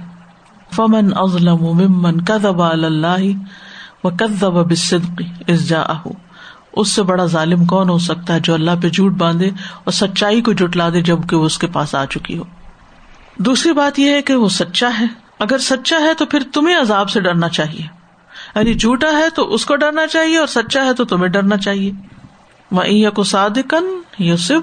فمن 0.76 1.10
ازلم 1.16 1.58
ممن 1.58 2.22
کا 2.22 2.38
اللہ 2.72 3.22
و 4.04 4.10
کدب 4.10 4.72
بصدقی 4.72 5.26
اس 5.48 5.70
جا 5.70 5.84
اس 6.74 6.90
سے 6.90 7.04
بڑا 7.04 7.26
ظالم 7.26 7.66
کون 7.66 7.90
ہو 7.90 7.98
سکتا 7.98 8.34
ہے 8.34 8.40
جو 8.40 8.54
اللہ 8.54 8.72
پہ 8.82 8.90
جھوٹ 8.90 9.12
باندھے 9.12 9.48
اور 9.84 9.92
سچائی 9.92 10.42
کو 10.42 10.54
جٹلا 10.54 10.90
دے 10.90 11.02
جبکہ 11.02 11.36
وہ 11.36 11.46
اس 11.46 11.58
کے 11.58 11.68
پاس 11.68 11.96
آ 11.96 12.06
چکی 12.06 12.38
ہو؟ 12.38 12.44
دوسری 13.38 13.74
بات 13.74 14.00
یہ 14.00 14.12
ہے 14.12 14.22
کہ 14.22 14.36
وہ 14.36 14.50
سچا 14.50 14.90
ہے۔ 15.00 15.06
اگر 15.40 15.58
سچا 15.58 16.00
ہے 16.00 16.14
تو 16.14 16.26
پھر 16.26 16.44
تمہیں 16.54 16.78
عذاب 16.78 17.10
سے 17.10 17.22
ڈرنا 17.22 17.50
چاہیے۔ 17.50 17.84
یعنی 18.56 18.74
جھوٹا 18.74 19.08
ہے 19.18 19.30
تو 19.30 19.54
اس 19.54 19.66
کو 19.66 19.76
ڈرنا 19.76 20.08
چاہیے 20.08 20.38
اور 20.38 20.48
سچا 20.48 20.86
ہے 20.86 20.94
تو 20.94 21.06
تمہیں 21.06 21.28
ڈرنا 21.28 21.58
چاہیے۔ 21.58 21.92
وہ 22.72 23.10
کو 23.14 23.24
سادکن 23.24 24.02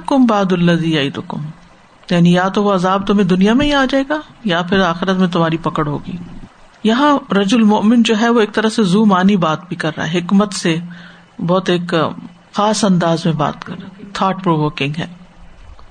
کم 0.06 0.26
باد 0.26 0.52
اللہ 0.52 1.18
کم 1.28 1.40
یعنی 2.10 2.32
یا 2.32 2.48
تو 2.48 2.62
وہ 2.62 2.74
عذاب 2.74 3.06
تمہیں 3.06 3.24
دنیا 3.24 3.52
میں 3.52 3.66
ہی 3.66 3.72
آ 3.72 3.84
جائے 3.90 4.04
گا 4.08 4.20
یا 4.44 4.62
پھر 4.62 4.80
آخرت 4.80 5.16
میں 5.16 5.28
تمہاری 5.28 5.56
پکڑ 5.56 5.86
ہوگی۔ 5.86 6.12
یہاں 6.84 7.34
رج 7.34 7.54
المومن 7.54 8.02
جو 8.02 8.14
ہے 8.20 8.28
وہ 8.28 8.40
ایک 8.40 8.52
طرح 8.52 8.68
سے 8.68 8.82
زو 8.82 9.04
مانی 9.04 9.36
بات 9.36 9.68
بھی 9.68 9.76
کر 9.76 9.90
رہا 9.96 10.12
ہے، 10.12 10.18
حکمت 10.18 10.52
سے 10.52 10.76
بہت 11.46 11.70
ایک 11.70 11.94
خاص 12.52 12.84
انداز 12.84 13.24
میں 13.24 13.34
بات 13.34 13.64
کر 13.64 13.74
تھاٹ 14.12 14.44
پروکنگ 14.44 14.92
ہے۔ 14.98 15.06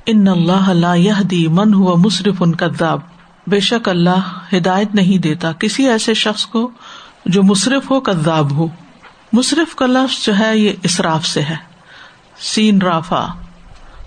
ان 0.05 0.27
اللہ 0.27 0.69
اللہ 0.69 1.23
دی 1.23 1.47
من 1.47 1.73
ہوا 1.73 1.95
مصرف 1.95 2.35
ان 2.39 2.55
کداب 2.55 2.99
بے 3.47 3.59
شک 3.59 3.89
اللہ 3.89 4.55
ہدایت 4.55 4.95
نہیں 4.95 5.17
دیتا 5.17 5.51
کسی 5.51 5.89
ایسے 5.89 6.13
شخص 6.13 6.45
کو 6.45 6.71
جو 7.25 7.43
مصرف 7.43 7.91
ہو 7.91 7.99
کداب 7.99 8.51
ہو۔ 8.51 8.67
مصرف 9.33 9.75
کا 9.75 9.85
لفظ 9.85 10.25
جو 10.25 10.39
ہے، 10.39 10.57
یہ 10.57 10.71
اسراف 10.83 11.25
سے 11.25 11.41
ہے۔ 11.41 11.55
سین 12.39 12.81
رافا 12.81 13.27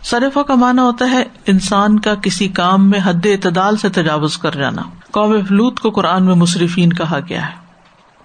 سرفا 0.03 0.43
کا 0.43 0.55
مانا 0.55 0.83
ہوتا 0.83 1.11
ہے 1.11 1.25
انسان 1.47 1.99
کا 1.99 2.15
کسی 2.15 2.49
کام 2.49 2.91
میں 2.91 3.01
حد 3.05 3.27
اعتدال 3.27 3.77
سے 3.77 3.89
تجاوز 3.89 4.39
کر 4.39 4.51
جانا۔ 4.51 4.83
قوم 5.11 5.45
فلوت 5.45 5.81
کو 5.81 5.91
قرآن 5.91 6.25
میں 6.25 6.35
مصرفین 6.35 6.93
کہا 6.93 7.19
گیا 7.29 7.47
ہے۔ 7.47 7.60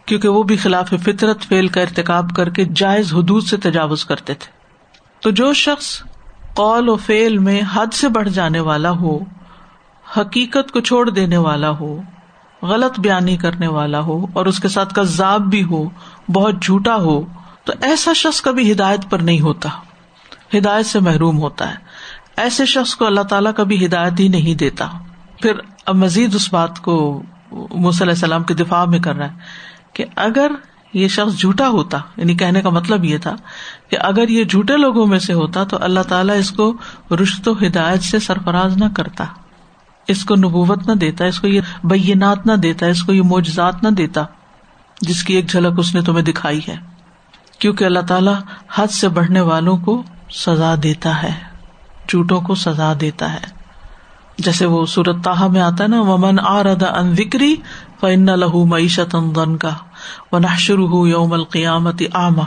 کیونکہ 0.05 0.27
وہ 0.27 0.43
بھی 0.43 0.57
خلاف 0.57 0.93
فطرت 1.03 1.41
فیل 1.41 1.67
کا 1.67 1.81
ارتقاب 1.81 2.29
کر 2.35 2.49
کے 2.49 2.65
جائز 2.65 3.13
حدود 3.13 3.43
سے 3.43 3.57
تجاوز 3.57 4.05
کرتے 4.05 4.33
تھے۔ 4.33 4.51
تو 5.19 5.29
جو 5.29 5.53
شخص 5.53 6.03
قول 6.53 6.89
و 6.89 6.95
فیل 6.95 7.37
میں 7.37 7.61
حد 7.73 7.93
سے 7.93 8.09
بڑھ 8.09 8.29
جانے 8.29 8.59
والا 8.59 8.91
ہو، 8.91 9.19
حقیقت 10.17 10.71
کو 10.71 10.79
چھوڑ 10.79 11.09
دینے 11.09 11.37
والا 11.37 11.69
ہو، 11.69 12.01
غلط 12.61 12.99
بیانی 12.99 13.37
کرنے 13.37 13.67
والا 13.67 13.99
ہو 13.99 14.25
اور 14.33 14.45
اس 14.45 14.59
کے 14.59 14.67
ساتھ 14.67 14.93
کذاب 14.93 15.41
بھی 15.41 15.63
ہو، 15.63 15.89
بہت 16.33 16.55
جھوٹا 16.61 16.95
ہو، 16.95 17.25
تو 17.63 17.73
ایسا 17.81 18.13
شخص 18.13 18.41
کبھی 18.41 18.71
ہدایت 18.71 18.99
پر 19.09 19.19
نہیں 19.19 19.39
ہوتا۔ 19.39 19.69
ہدایت 20.57 20.85
سے 20.85 20.99
محروم 20.99 21.37
ہوتا 21.37 21.69
ہے۔ 21.69 21.75
ایسے 22.37 22.65
شخص 22.65 22.95
کو 22.95 23.05
اللہ 23.05 23.21
تعالیٰ 23.21 23.51
کبھی 23.55 23.85
ہدایت 23.85 24.19
ہی 24.19 24.27
نہیں 24.27 24.55
دیتا۔ 24.55 24.87
پھر 25.41 25.51
اب 25.85 25.95
مزید 25.95 26.35
اس 26.35 26.53
بات 26.53 26.79
کو 26.79 27.21
علیہ 28.01 28.13
السلام 28.13 28.43
کے 28.43 28.53
دفاع 28.53 28.85
میں 28.85 28.99
کر 28.99 29.15
رہا 29.15 29.27
ہے۔ 29.27 29.64
کہ 29.95 30.05
اگر 30.15 30.51
یہ 30.93 31.07
شخص 31.07 31.39
جھوٹا 31.39 31.69
ہوتا 31.69 31.97
یعنی 32.17 32.35
کہنے 32.35 32.61
کا 32.61 32.69
مطلب 32.69 33.05
یہ 33.05 33.17
تھا 33.17 33.35
کہ 33.89 33.97
اگر 33.99 34.29
یہ 34.29 34.43
جھوٹے 34.43 34.77
لوگوں 34.77 35.07
میں 35.07 35.19
سے 35.19 35.33
ہوتا 35.33 35.63
تو 35.63 35.77
اللہ 35.81 35.99
تعالیٰ 35.99 36.37
اس 36.37 36.51
کو 36.51 36.73
رشت 37.11 37.47
و 37.47 37.53
ہدایت 37.53 38.03
سے 38.03 38.19
سرفراز 38.19 38.77
نہ 38.77 38.85
کرتا۔ 38.95 39.25
اس 40.07 40.25
کو 40.25 40.35
نبوت 40.35 40.87
نہ 40.87 40.93
دیتا، 40.93 41.25
اس 41.25 41.39
کو 41.39 41.47
یہ 41.47 41.61
بینات 41.83 42.47
نہ 42.47 42.53
دیتا، 42.53 42.85
اس 42.85 43.03
کو 43.03 43.13
یہ 43.13 43.21
موجزات 43.21 43.83
نہ 43.83 43.89
دیتا، 43.89 44.23
جس 45.01 45.23
کی 45.23 45.33
ایک 45.33 45.49
جھلک 45.49 45.79
اس 45.79 45.95
نے 45.95 46.01
تمہیں 46.01 46.25
دکھائی 46.25 46.59
ہے۔ 46.67 46.75
کیونکہ 47.59 47.83
اللہ 47.83 47.99
تعالیٰ 47.99 48.35
حد 48.73 48.87
سے 48.87 49.09
بڑھنے 49.09 49.41
والوں 49.41 49.77
کو 49.77 50.03
سزا 50.31 50.75
دیتا 50.83 51.23
ہے، 51.23 51.31
جھوٹوں 52.09 52.41
کو 52.41 52.55
سزا 52.55 52.93
دیتا 53.01 53.33
ہے۔ 53.33 53.54
جیسے 54.37 54.65
وہ 54.65 54.85
سورت 54.85 55.23
تاہا 55.23 55.47
میں 55.47 55.61
آتا 55.61 55.83
ہے 55.83 55.87
نا، 55.87 56.01
ومن 56.01 56.39
آ 56.39 56.63
ردا 56.63 56.87
ان 56.99 57.11
وکری 57.11 57.55
فن 57.99 58.25
لہو 58.39 58.65
معیشت 58.65 59.15
ان 59.15 59.57
کا 59.57 59.69
و 60.31 60.39
نہ 60.39 60.55
شروع 60.57 60.87
ہو 60.87 61.07
یوم 61.07 61.33
القیامت 61.33 62.01
آما 62.13 62.43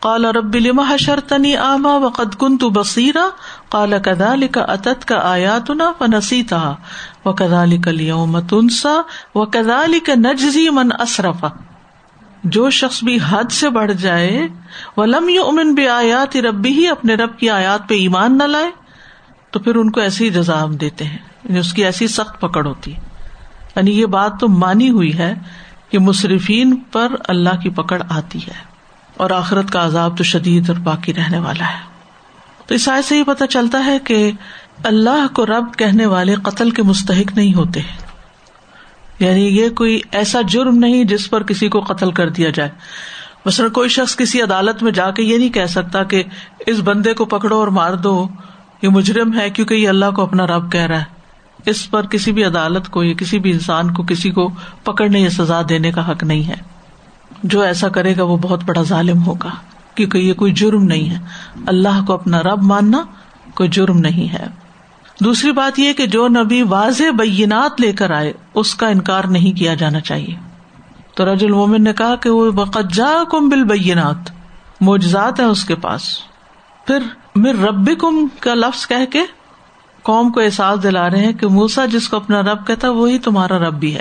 کالا 0.00 0.32
رب 0.32 0.54
لما 0.56 0.82
حشرتنی 0.90 1.56
آما 1.56 1.96
و 1.96 2.08
قد 2.08 2.38
کن 2.38 2.56
تو 2.58 2.70
بصیرا 2.70 3.28
کالا 3.68 3.98
کدال 3.98 4.46
کا 4.48 4.60
اتت 4.68 5.04
کا 5.04 5.18
آیات 5.22 5.70
نا 5.70 5.92
و 6.00 6.06
نسیتا 6.06 6.74
و 7.24 7.32
کدال 7.32 7.76
تنسا 8.48 9.00
و 9.34 9.44
نجزی 10.16 10.68
من 10.70 10.92
اصرفا 10.98 11.48
جو 12.44 12.68
شخص 12.70 13.02
بھی 13.04 13.18
حد 13.30 13.52
سے 13.52 13.68
بڑھ 13.68 13.92
جائے 13.92 14.46
وہ 14.96 15.06
لم 15.06 15.28
یومن 15.28 15.74
بے 15.74 15.88
آیات 15.88 16.36
ربی 16.36 16.72
ہی 16.72 16.86
اپنے 16.88 17.14
رب 17.14 17.38
کی 17.38 17.50
آیات 17.50 17.88
پہ 17.88 17.94
ایمان 17.94 18.38
نہ 18.38 18.42
لائے 18.42 18.70
تو 19.50 19.60
پھر 19.60 19.74
ان 19.74 19.90
کو 19.90 20.00
ایسی 20.00 20.30
جزا 20.30 20.62
ہم 20.62 20.76
دیتے 20.76 21.04
ہیں 21.04 21.18
یعنی 21.44 21.58
اس 21.58 21.72
کی 21.72 21.84
ایسی 21.84 22.06
سخت 22.06 22.40
پکڑ 22.40 22.66
ہوتی 22.66 22.94
ہے۔ 22.94 23.00
یعنی 23.76 24.00
یہ 24.00 24.06
بات 24.06 24.32
تو 24.40 24.48
مانی 24.48 24.90
ہوئی 24.90 25.18
ہے 25.18 25.34
کہ 25.90 25.98
مصرفین 25.98 26.76
پر 26.92 27.12
اللہ 27.28 27.60
کی 27.62 27.70
پکڑ 27.70 28.02
آتی 28.08 28.38
ہے 28.38 28.62
اور 29.16 29.30
آخرت 29.30 29.70
کا 29.70 29.84
عذاب 29.84 30.18
تو 30.18 30.24
شدید 30.24 30.70
اور 30.70 30.76
باقی 30.76 31.14
رہنے 31.14 31.38
والا 31.38 31.64
ہے۔ 31.64 31.90
تو 32.66 32.74
اس 32.74 32.88
آئے 32.88 33.02
سے 33.02 33.16
یہ 33.16 33.22
پتا 33.22 33.46
چلتا 33.46 33.84
ہے 33.84 33.98
کہ 33.98 34.32
اللہ 34.82 35.26
کو 35.34 35.46
رب 35.46 35.74
کہنے 35.78 36.06
والے 36.06 36.34
قتل 36.34 36.70
کے 36.70 36.82
مستحق 36.82 37.36
نہیں 37.36 37.54
ہوتے۔ 37.54 37.80
یعنی 39.18 39.46
یہ 39.46 39.68
کوئی 39.68 40.00
ایسا 40.12 40.40
جرم 40.40 40.78
نہیں 40.78 41.04
جس 41.04 41.30
پر 41.30 41.42
کسی 41.42 41.68
کو 41.68 41.80
قتل 41.80 42.10
کر 42.10 42.28
دیا 42.28 42.50
جائے۔ 42.50 42.70
مثلاً 43.44 43.70
کوئی 43.70 43.88
شخص 43.88 44.16
کسی 44.16 44.42
عدالت 44.42 44.82
میں 44.82 44.92
جا 44.92 45.10
کے 45.10 45.22
یہ 45.22 45.38
نہیں 45.38 45.50
کہہ 45.50 45.66
سکتا 45.66 46.04
کہ 46.04 46.22
اس 46.66 46.78
بندے 46.84 47.14
کو 47.14 47.24
پکڑو 47.24 47.58
اور 47.58 47.68
مار 47.68 47.92
دو۔ 47.94 48.28
یہ 48.82 48.88
مجرم 48.88 49.38
ہے 49.38 49.50
کیونکہ 49.50 49.74
یہ 49.74 49.88
اللہ 49.88 50.10
کو 50.16 50.22
اپنا 50.22 50.46
رب 50.46 50.72
کہہ 50.72 50.80
رہا 50.80 50.98
ہے۔ 50.98 51.20
اس 51.66 51.90
پر 51.90 52.06
کسی 52.06 52.32
بھی 52.32 52.44
عدالت 52.44 52.88
کو 52.88 53.04
یا 53.04 53.14
کسی 53.14 53.38
بھی 53.38 53.50
انسان 53.50 53.94
کو 53.94 54.02
کسی 54.02 54.30
کو 54.30 54.50
پکڑنے 54.84 55.20
یا 55.20 55.30
سزا 55.30 55.62
دینے 55.68 55.92
کا 55.92 56.10
حق 56.10 56.22
نہیں 56.22 56.48
ہے۔ 56.48 56.54
جو 57.42 57.60
ایسا 57.60 57.88
کرے 57.88 58.16
گا 58.16 58.22
وہ 58.22 58.36
بہت 58.36 58.64
بڑا 58.64 58.82
ظالم 58.82 59.26
ہوگا، 59.26 59.50
کیونکہ 59.94 60.18
یہ 60.18 60.34
کوئی 60.34 60.52
جرم 60.52 60.84
نہیں 60.84 61.10
ہے۔ 61.10 61.18
اللہ 61.66 62.04
کو 62.06 62.12
اپنا 62.12 62.42
رب 62.42 62.62
ماننا 62.62 63.02
کوئی 63.54 63.68
جرم 63.68 63.98
نہیں 63.98 64.32
ہے۔ 64.32 64.46
دوسری 65.24 65.52
بات 65.52 65.78
یہ 65.78 65.92
کہ 65.92 66.06
جو 66.06 66.28
نبی 66.28 66.62
واضح 66.62 67.10
بینات 67.18 67.80
لے 67.80 67.92
کر 67.92 68.10
آئے، 68.10 68.32
اس 68.54 68.74
کا 68.74 68.86
انکار 68.86 69.24
نہیں 69.24 69.58
کیا 69.58 69.74
جانا 69.74 70.00
چاہیے۔ 70.00 70.36
تو 71.16 71.34
رج 71.34 71.44
المومن 71.44 71.84
نے 71.84 71.92
کہا 71.92 72.16
کہ 72.16 72.30
وہ 72.30 72.50
جا 72.92 73.24
کم 73.30 73.48
بل 73.48 73.64
بینات 73.64 74.30
موجزات 74.80 75.40
ہے 75.40 75.44
اس 75.44 75.64
کے 75.64 75.74
پاس۔ 75.74 76.02
پھر 76.86 76.98
میر 77.36 77.54
رب 77.54 77.90
کم 78.00 78.26
کا 78.40 78.54
لفظ 78.54 78.86
کہہ 78.86 79.04
کے 79.12 79.22
قوم 80.02 80.30
کو 80.30 80.40
احساس 80.40 80.82
دلا 80.82 81.10
رہے 81.10 81.18
ہیں 81.18 81.32
کہ 81.32 81.46
موسا 81.46 81.86
جس 81.86 82.08
کو 82.08 82.16
اپنا 82.16 82.42
رب 82.42 82.66
کہتا 82.66 82.90
وہی 82.90 83.18
تمہارا 83.18 83.58
رب 83.58 83.74
بھی 83.74 83.94
ہے۔ 83.94 84.00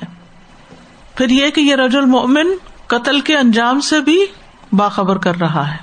پھر 1.15 1.29
یہ 1.29 1.49
کہ 1.49 1.61
یہ 1.61 1.75
رج 1.75 1.95
المومن 1.95 2.47
قتل 2.87 3.19
کے 3.19 3.37
انجام 3.37 3.79
سے 3.79 3.99
بھی 3.99 4.25
باخبر 4.71 5.17
کر 5.17 5.39
رہا 5.39 5.71
ہے 5.71 5.77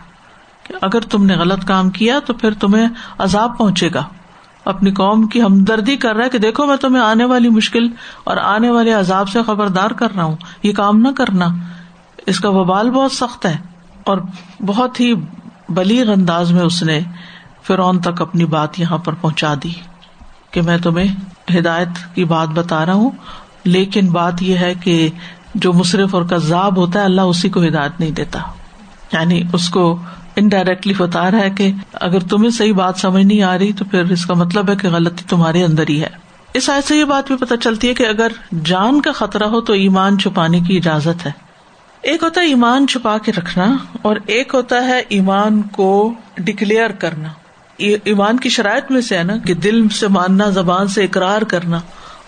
کہ 0.63 0.75
اگر 0.81 1.01
تم 1.01 1.27
نے 1.27 1.35
غلط 1.37 1.65
کام 1.65 1.91
کیا 1.91 2.19
تو 2.19 2.35
پھر 2.35 2.55
تمہیں 2.55 2.89
عذاب 3.19 3.59
پہنچے 3.59 3.89
گا۔ 3.95 4.05
اپنی 4.65 4.91
قوم 4.91 5.27
کی 5.27 5.43
ہمدردی 5.43 5.97
کر 5.97 6.17
رہا 6.17 6.25
ہے 6.25 6.31
کہ 6.31 6.39
دیکھو، 6.39 6.67
میں 6.67 6.77
تمہیں 6.77 7.03
آنے 7.03 7.25
والی 7.25 7.49
مشکل 7.49 7.89
اور 8.25 8.37
آنے 8.37 8.71
والے 8.71 8.93
عذاب 8.93 9.29
سے 9.29 9.43
خبردار 9.43 9.91
کر 9.91 10.15
رہا 10.17 10.25
ہوں۔ 10.25 10.37
یہ 10.63 10.73
کام 10.73 10.99
نہ 10.99 11.09
کرنا۔ 11.17 11.47
اس 12.27 12.41
کا 12.41 12.49
وبال 12.49 12.91
بہت 12.91 13.13
سخت 13.13 13.47
ہے 13.47 13.57
اور 14.05 14.19
بہت 14.67 15.01
ہی 15.01 15.15
بلیغ 15.69 16.11
انداز 16.11 16.53
میں 16.53 16.63
اس 16.63 16.83
نے 16.83 17.01
فرون 17.67 18.01
تک 18.01 18.23
اپنی 18.23 18.45
بات 18.45 18.81
یہاں 18.81 18.99
پر 18.99 19.13
پہنچا 19.13 19.55
دی 19.63 19.73
کہ 20.51 20.63
میں 20.63 20.79
تمہیں 20.79 21.15
ہدایت 21.59 21.89
کی 22.15 22.25
بات 22.25 22.49
بتا 22.49 22.87
رہا 22.87 22.93
ہوں، 22.93 23.11
لیکن 23.65 24.07
بات 24.07 24.43
یہ 24.43 24.59
ہے 24.59 24.75
کہ 24.75 25.09
جو 25.55 25.73
مصرف 25.73 26.15
اور 26.15 26.23
کذاب 26.23 26.77
ہوتا 26.77 27.01
ہے، 27.01 27.05
اللہ 27.05 27.21
اسی 27.21 27.49
کو 27.49 27.65
ہدایت 27.65 28.01
نہیں 28.01 28.11
دیتا۔ 28.11 28.41
یعنی 29.13 29.43
اس 29.53 29.69
کو 29.69 29.99
انڈائریکٹلی 30.37 30.95
بتا 30.99 31.31
رہا 31.31 31.39
ہے 31.39 31.51
کہ 31.51 31.73
اگر 31.93 32.21
تمہیں 32.21 32.51
صحیح 32.51 32.73
بات 32.73 32.99
سمجھ 32.99 33.25
نہیں 33.25 33.43
آ 33.43 33.59
رہی 33.59 33.73
تو 33.73 33.85
پھر 33.85 34.11
اس 34.11 34.27
کا 34.27 34.35
مطلب 34.35 34.71
ہے 34.71 34.77
کہ 34.77 34.89
غلطی 34.89 35.25
تمہارے 35.29 35.65
اندر 35.65 35.85
ہی 35.89 36.03
ہے۔ 36.03 36.09
اس 36.55 36.71
آئے 36.71 36.81
سے 36.83 36.97
یہ 36.97 37.05
بات 37.05 37.27
بھی 37.27 37.37
پتہ 37.37 37.55
چلتی 37.55 37.89
ہے 37.89 37.95
کہ 37.95 38.07
اگر 38.07 38.29
جان 38.65 39.01
کا 39.01 39.13
خطرہ 39.13 39.45
ہو 39.45 39.61
تو 39.61 39.73
ایمان 39.73 40.19
چھپانے 40.19 40.61
کی 40.61 40.77
اجازت 40.77 41.27
ہے۔ 41.27 41.31
ایک 42.03 42.23
ہوتا 42.23 42.41
ہے 42.41 42.47
ایمان 42.47 42.87
چھپا 42.87 43.19
کے 43.19 43.33
رکھنا 43.33 43.77
اور 44.03 44.17
ایک 44.27 44.55
ہوتا 44.55 44.85
ہے 44.85 45.03
ایمان 45.09 45.63
کو 45.63 46.13
ڈکلیئر 46.39 46.91
کرنا۔ 46.91 47.29
ایمان 47.79 48.37
کی 48.37 48.49
شرائط 48.49 48.91
میں 48.91 49.01
سے 49.01 49.19
ہے 49.19 49.23
نا، 49.23 49.37
کہ 49.37 49.55
دل 49.55 49.89
سے 49.89 50.09
ماننا، 50.09 50.51
زبان 50.51 50.89
سے 50.89 51.05
اقرار 51.05 51.43
کرنا 51.43 51.81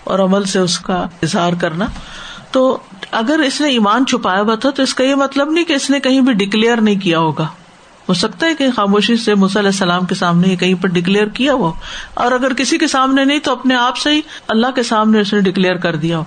اور 0.05 0.19
عمل 0.19 0.45
سے 0.45 0.59
اس 0.59 0.79
کا 0.79 1.07
اظہار 1.23 1.53
کرنا۔ 1.61 1.87
تو 2.51 2.79
اگر 3.11 3.41
اس 3.47 3.61
نے 3.61 3.69
ایمان 3.69 4.07
چھپایا 4.07 4.41
ہوا 4.41 4.55
تھا، 4.55 4.71
تو 4.71 4.83
اس 4.83 4.95
کا 4.95 5.05
یہ 5.05 5.15
مطلب 5.15 5.51
نہیں 5.51 5.65
کہ 5.65 5.73
اس 5.73 5.91
نے 5.91 6.01
کہیں 6.01 6.21
بھی 6.21 6.33
ڈکلیئر 6.33 6.81
نہیں 6.81 6.97
کیا 6.97 7.19
ہوگا۔ 7.19 7.49
ہو 8.09 8.15
سکتا 8.15 8.47
ہے 8.47 8.55
کہ 8.55 8.69
خاموشی 8.77 9.17
سے 9.17 9.33
علیہ 9.33 9.59
السلام 9.59 10.05
کے 10.05 10.15
سامنے 10.15 10.57
کہیں 10.57 10.75
پر 10.75 10.89
ڈکلیئر 10.89 11.27
کیا 11.27 11.53
ہو 11.53 11.73
اور 12.15 12.33
اگر 12.33 12.55
کسی 12.55 12.79
کے 12.79 12.87
سامنے 12.87 13.25
نہیں، 13.25 13.39
تو 13.39 13.53
اپنے 13.53 13.75
آپ 13.75 13.97
سے 13.97 14.11
ہی 14.11 14.21
اللہ 14.49 14.67
کے 14.75 14.83
سامنے 14.83 15.21
اس 15.21 15.33
نے 15.33 15.41
ڈکلیئر 15.41 15.75
کر 15.75 15.97
دیا 15.97 16.19
ہو۔ 16.19 16.25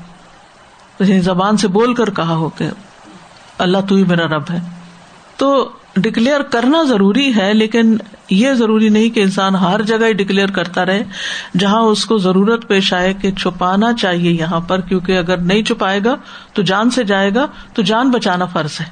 یعنی 1.00 1.22
زبان 1.22 1.58
سے 1.58 1.68
بول 1.68 1.94
کر 1.94 2.10
کہا 2.10 2.36
ہو 2.36 2.50
کہ 2.50 2.70
اللہ 3.58 3.78
تو 3.90 3.96
ہی 3.96 4.04
میرا 4.04 4.26
رب 4.28 4.44
ہے۔ 4.52 4.60
تو 5.38 5.70
ڈکلیئر 5.96 6.42
کرنا 6.42 6.84
ضروری 6.84 7.36
ہے، 7.36 7.54
لیکن 7.54 7.98
یہ 8.32 8.54
ضروری 8.54 8.90
نہیں 8.90 9.10
کہ 9.10 9.20
انسان 9.20 9.56
ہر 9.56 9.82
جگہ 9.82 10.06
ہی 10.06 10.14
ڈکلیئر 10.14 10.52
کرتا 10.52 10.86
رہے، 10.86 11.04
جہاں 11.60 11.82
اس 11.82 12.06
کو 12.06 12.18
ضرورت 12.18 12.68
پیش 12.68 12.94
آئے 12.94 13.14
کہ 13.14 13.32
چھپانا 13.32 13.94
چاہیے 13.94 14.32
یہاں 14.32 14.60
پر، 14.60 14.82
کیونکہ 14.82 15.18
اگر 15.18 15.38
نہیں 15.38 15.64
چھپائے 15.64 16.00
گا 16.06 16.16
تو 16.54 16.62
جان 16.62 16.90
سے 16.90 17.04
جائے 17.04 17.36
گا، 17.36 17.46
تو 17.74 17.82
جان 17.82 18.12
بچانا 18.12 18.46
فرض 18.46 18.82
ہے۔ 18.82 18.86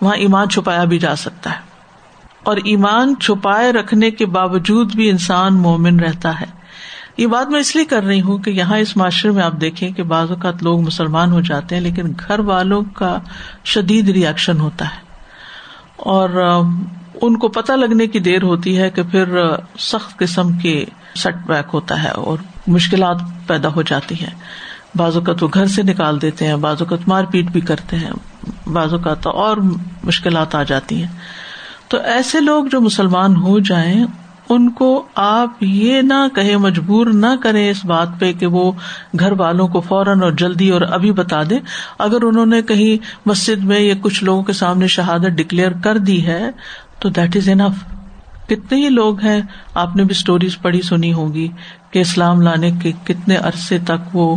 وہاں 0.00 0.16
ایمان 0.16 0.48
چھپایا 0.48 0.84
بھی 0.84 0.98
جا 0.98 1.16
سکتا 1.16 1.50
ہے۔ 1.50 1.58
اور 2.42 2.56
ایمان 2.56 3.14
چھپائے 3.20 3.72
رکھنے 3.72 4.10
کے 4.10 4.26
باوجود 4.26 4.94
بھی 4.94 5.10
انسان 5.10 5.54
مومن 5.54 6.00
رہتا 6.00 6.40
ہے۔ 6.40 6.46
یہ 7.16 7.26
بات 7.26 7.48
میں 7.48 7.60
اس 7.60 7.76
لیے 7.76 7.84
کر 7.84 8.02
رہی 8.02 8.20
ہوں 8.20 8.38
کہ 8.38 8.50
یہاں 8.50 8.78
اس 8.78 8.96
معاشرے 8.96 9.30
میں 9.30 9.42
آپ 9.42 9.52
دیکھیں 9.60 9.90
کہ 9.90 10.02
بعض 10.02 10.30
اوقات 10.30 10.62
لوگ 10.62 10.80
مسلمان 10.80 11.32
ہو 11.32 11.40
جاتے 11.40 11.74
ہیں، 11.74 11.82
لیکن 11.82 12.12
گھر 12.28 12.38
والوں 12.38 12.82
کا 12.94 13.18
شدید 13.64 14.08
ریئیکشن 14.08 14.60
ہوتا 14.60 14.84
ہے۔ 14.84 15.08
اور 15.96 16.60
ان 17.22 17.36
کو 17.36 17.48
پتہ 17.48 17.72
لگنے 17.72 18.06
کی 18.06 18.18
دیر 18.18 18.42
ہوتی 18.42 18.78
ہے 18.78 18.90
کہ 18.90 19.02
پھر 19.02 19.38
سخت 19.78 20.18
قسم 20.18 20.52
کے 20.52 20.84
سٹ 21.16 21.46
بیک 21.46 21.70
ہوتا 21.74 22.02
ہے 22.02 22.08
اور 22.08 22.38
مشکلات 22.66 23.16
پیدا 23.46 23.68
ہو 23.68 23.82
جاتی 23.82 24.14
ہیں۔ 24.14 24.34
بعض 24.94 25.16
اوقات 25.16 25.42
وہ 25.42 25.48
گھر 25.54 25.66
سے 25.66 25.82
نکال 25.82 26.22
دیتے 26.22 26.46
ہیں، 26.46 26.56
بعض 26.56 26.76
اوقات 26.80 27.08
مار 27.08 27.24
پیٹ 27.24 27.44
بھی 27.44 27.60
کرتے 27.60 27.96
ہیں، 27.96 28.10
بعض 28.68 28.92
اوقات 28.92 29.26
اور 29.26 29.56
مشکلات 30.04 30.54
آ 30.54 30.62
جاتی 30.62 31.00
ہیں۔ 31.00 31.08
تو 31.88 31.98
ایسے 31.98 32.40
لوگ 32.40 32.64
جو 32.64 32.80
مسلمان 32.80 33.36
ہو 33.36 33.58
جائیں، 33.58 34.04
ان 34.48 34.70
کو 34.70 35.06
آپ 35.14 35.62
یہ 35.62 36.02
نہ 36.02 36.28
کہیں، 36.34 36.56
مجبور 36.56 37.06
نہ 37.06 37.26
کریں 37.42 37.70
اس 37.70 37.84
بات 37.84 38.08
پہ 38.18 38.32
کہ 38.32 38.46
وہ 38.46 38.72
گھر 39.18 39.32
والوں 39.32 39.68
کو 39.68 39.80
فوراً 39.80 40.22
اور 40.22 40.32
جلدی 40.32 40.70
اور 40.70 40.80
ابھی 40.80 41.12
بتا 41.12 41.42
دیں۔ 41.50 41.58
اگر 41.98 42.22
انہوں 42.22 42.46
نے 42.46 42.62
کہیں 42.62 43.18
مسجد 43.26 43.64
میں 43.64 43.80
یا 43.80 43.94
کچھ 44.00 44.24
لوگوں 44.24 44.42
کے 44.42 44.52
سامنے 44.52 44.86
شہادت 44.86 45.30
ڈکلیئر 45.36 45.72
کر 45.84 45.98
دی 45.98 46.26
ہے 46.26 46.50
تو 46.98 47.08
دیٹ 47.08 47.36
از 47.36 47.48
انف 47.48 47.84
کتنے 48.48 48.84
ہی 48.84 48.88
لوگ 48.88 49.20
ہیں، 49.20 49.40
آپ 49.74 49.96
نے 49.96 50.04
بھی 50.04 50.10
اسٹوریز 50.10 50.58
پڑھی 50.62 50.82
سنی 50.82 51.12
ہوگی 51.12 51.48
کہ 51.90 51.98
اسلام 51.98 52.40
لانے 52.40 52.70
کے 52.70 52.92
کتنے 53.04 53.36
عرصے 53.36 53.78
تک 53.78 54.16
وہ 54.16 54.36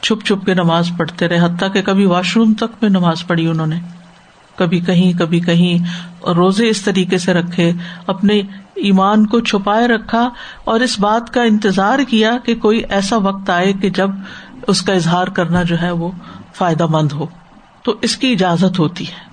چھپ 0.00 0.26
چھپ 0.26 0.46
کے 0.46 0.54
نماز 0.54 0.90
پڑھتے 0.96 1.28
رہے، 1.28 1.38
حتیٰ 1.38 1.72
کہ 1.72 1.82
کبھی 1.82 2.04
واش 2.04 2.36
روم 2.36 2.54
تک 2.54 2.82
میں 2.82 2.90
نماز 2.90 3.26
پڑھی 3.26 3.46
انہوں 3.46 3.66
نے۔ 3.66 3.80
کبھی 4.56 4.80
کہیں 4.80 5.18
کبھی 5.18 5.40
کہیں 5.40 5.78
روزے 6.28 6.68
اس 6.68 6.82
طریقے 6.82 7.18
سے 7.18 7.32
رکھے، 7.32 7.72
اپنے 8.06 8.42
ایمان 8.74 9.26
کو 9.26 9.40
چھپائے 9.40 9.88
رکھا 9.88 10.30
اور 10.64 10.80
اس 10.80 11.00
بات 11.00 11.34
کا 11.34 11.42
انتظار 11.42 11.98
کیا 12.08 12.32
کہ 12.44 12.54
کوئی 12.54 12.82
ایسا 12.88 13.16
وقت 13.16 13.50
آئے 13.50 13.72
کہ 13.72 13.90
جب 13.90 14.10
اس 14.66 14.82
کا 14.82 14.92
اظہار 14.92 15.26
کرنا 15.26 15.62
جو 15.62 15.82
ہے 15.82 15.90
وہ 15.90 16.10
فائدہ 16.54 16.86
مند 16.86 17.12
ہو۔ 17.12 17.26
تو 17.82 17.94
اس 18.02 18.16
کی 18.16 18.32
اجازت 18.32 18.78
ہوتی 18.78 19.04
ہے۔ 19.04 19.27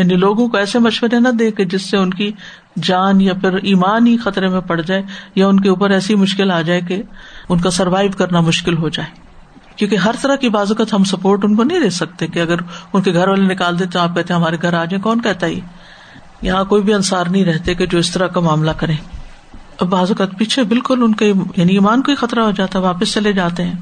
یعنی 0.00 0.16
لوگوں 0.16 0.48
کو 0.48 0.56
ایسے 0.56 0.78
مشورے 0.78 1.20
نہ 1.20 1.28
دے 1.28 1.50
کہ 1.50 1.64
جس 1.64 1.90
سے 1.90 1.96
ان 1.96 2.10
کی 2.10 2.32
جان 2.82 3.20
یا 3.20 3.34
پھر 3.34 3.54
ایمان 3.54 4.06
ہی 4.06 4.16
خطرے 4.16 4.48
میں 4.48 4.60
پڑ 4.60 4.80
جائے 4.80 5.02
یا 5.34 5.46
ان 5.46 5.60
کے 5.60 5.68
اوپر 5.68 5.90
ایسی 5.90 6.14
مشکل 6.14 6.50
آ 6.50 6.60
جائے 6.60 6.80
کہ 6.80 7.02
ان 7.48 7.60
کا 7.60 7.70
سروائو 7.70 8.08
کرنا 8.18 8.40
مشکل 8.40 8.76
ہو 8.76 8.88
جائے۔ 8.88 9.30
کیونکہ 9.76 9.96
ہر 9.96 10.14
طرح 10.22 10.36
کی 10.36 10.48
بازوقت 10.48 10.94
ہم 10.94 11.04
سپورٹ 11.04 11.44
ان 11.44 11.56
کو 11.56 11.62
نہیں 11.62 11.80
دے 11.80 11.90
سکتے 11.90 12.26
کہ 12.26 12.40
اگر 12.40 12.56
ان 12.92 13.02
کے 13.02 13.12
گھر 13.12 13.28
والے 13.28 13.42
نکال 13.42 13.78
دیتے 13.78 13.98
آپ 13.98 14.14
کہتے 14.14 14.34
ہمارے 14.34 14.56
گھر 14.62 14.72
آ 14.72 14.84
جائیں، 14.84 15.02
کون 15.02 15.22
کہتا 15.22 15.46
ہی 15.46 15.60
یہاں 16.42 16.64
کوئی 16.64 16.82
بھی 16.82 16.94
انصار 16.94 17.26
نہیں 17.26 17.44
رہتے 17.44 17.74
کہ 17.74 17.86
جو 17.86 17.98
اس 17.98 18.10
طرح 18.10 18.26
کا 18.26 18.40
معاملہ 18.40 18.70
کرے۔ 18.70 18.92
اب 19.80 19.88
بعض 19.88 20.10
اوقات 20.10 20.38
پیچھے 20.38 20.62
بالکل 20.62 21.02
ان 21.02 21.14
کے 21.14 21.32
یعنی 21.56 21.72
ایمان 21.72 22.02
کو 22.02 22.10
ہی 22.10 22.16
خطرہ 22.16 22.40
ہو 22.40 22.50
جاتا 22.50 22.78
ہے، 22.78 22.84
واپس 22.84 23.12
چلے 23.12 23.32
جاتے 23.32 23.64
ہیں۔ 23.64 23.74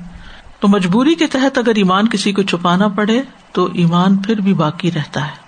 تو 0.61 0.69
مجبوری 0.69 1.15
کے 1.15 1.27
تحت 1.27 1.59
اگر 1.59 1.73
ایمان 1.77 2.09
کسی 2.09 2.33
کو 2.33 2.43
چھپانا 2.43 2.89
پڑے، 2.89 3.23
تو 3.53 3.69
ایمان 3.75 4.17
پھر 4.17 4.41
بھی 4.41 4.55
باقی 4.55 4.91
رہتا 4.93 5.27
ہے۔ 5.27 5.48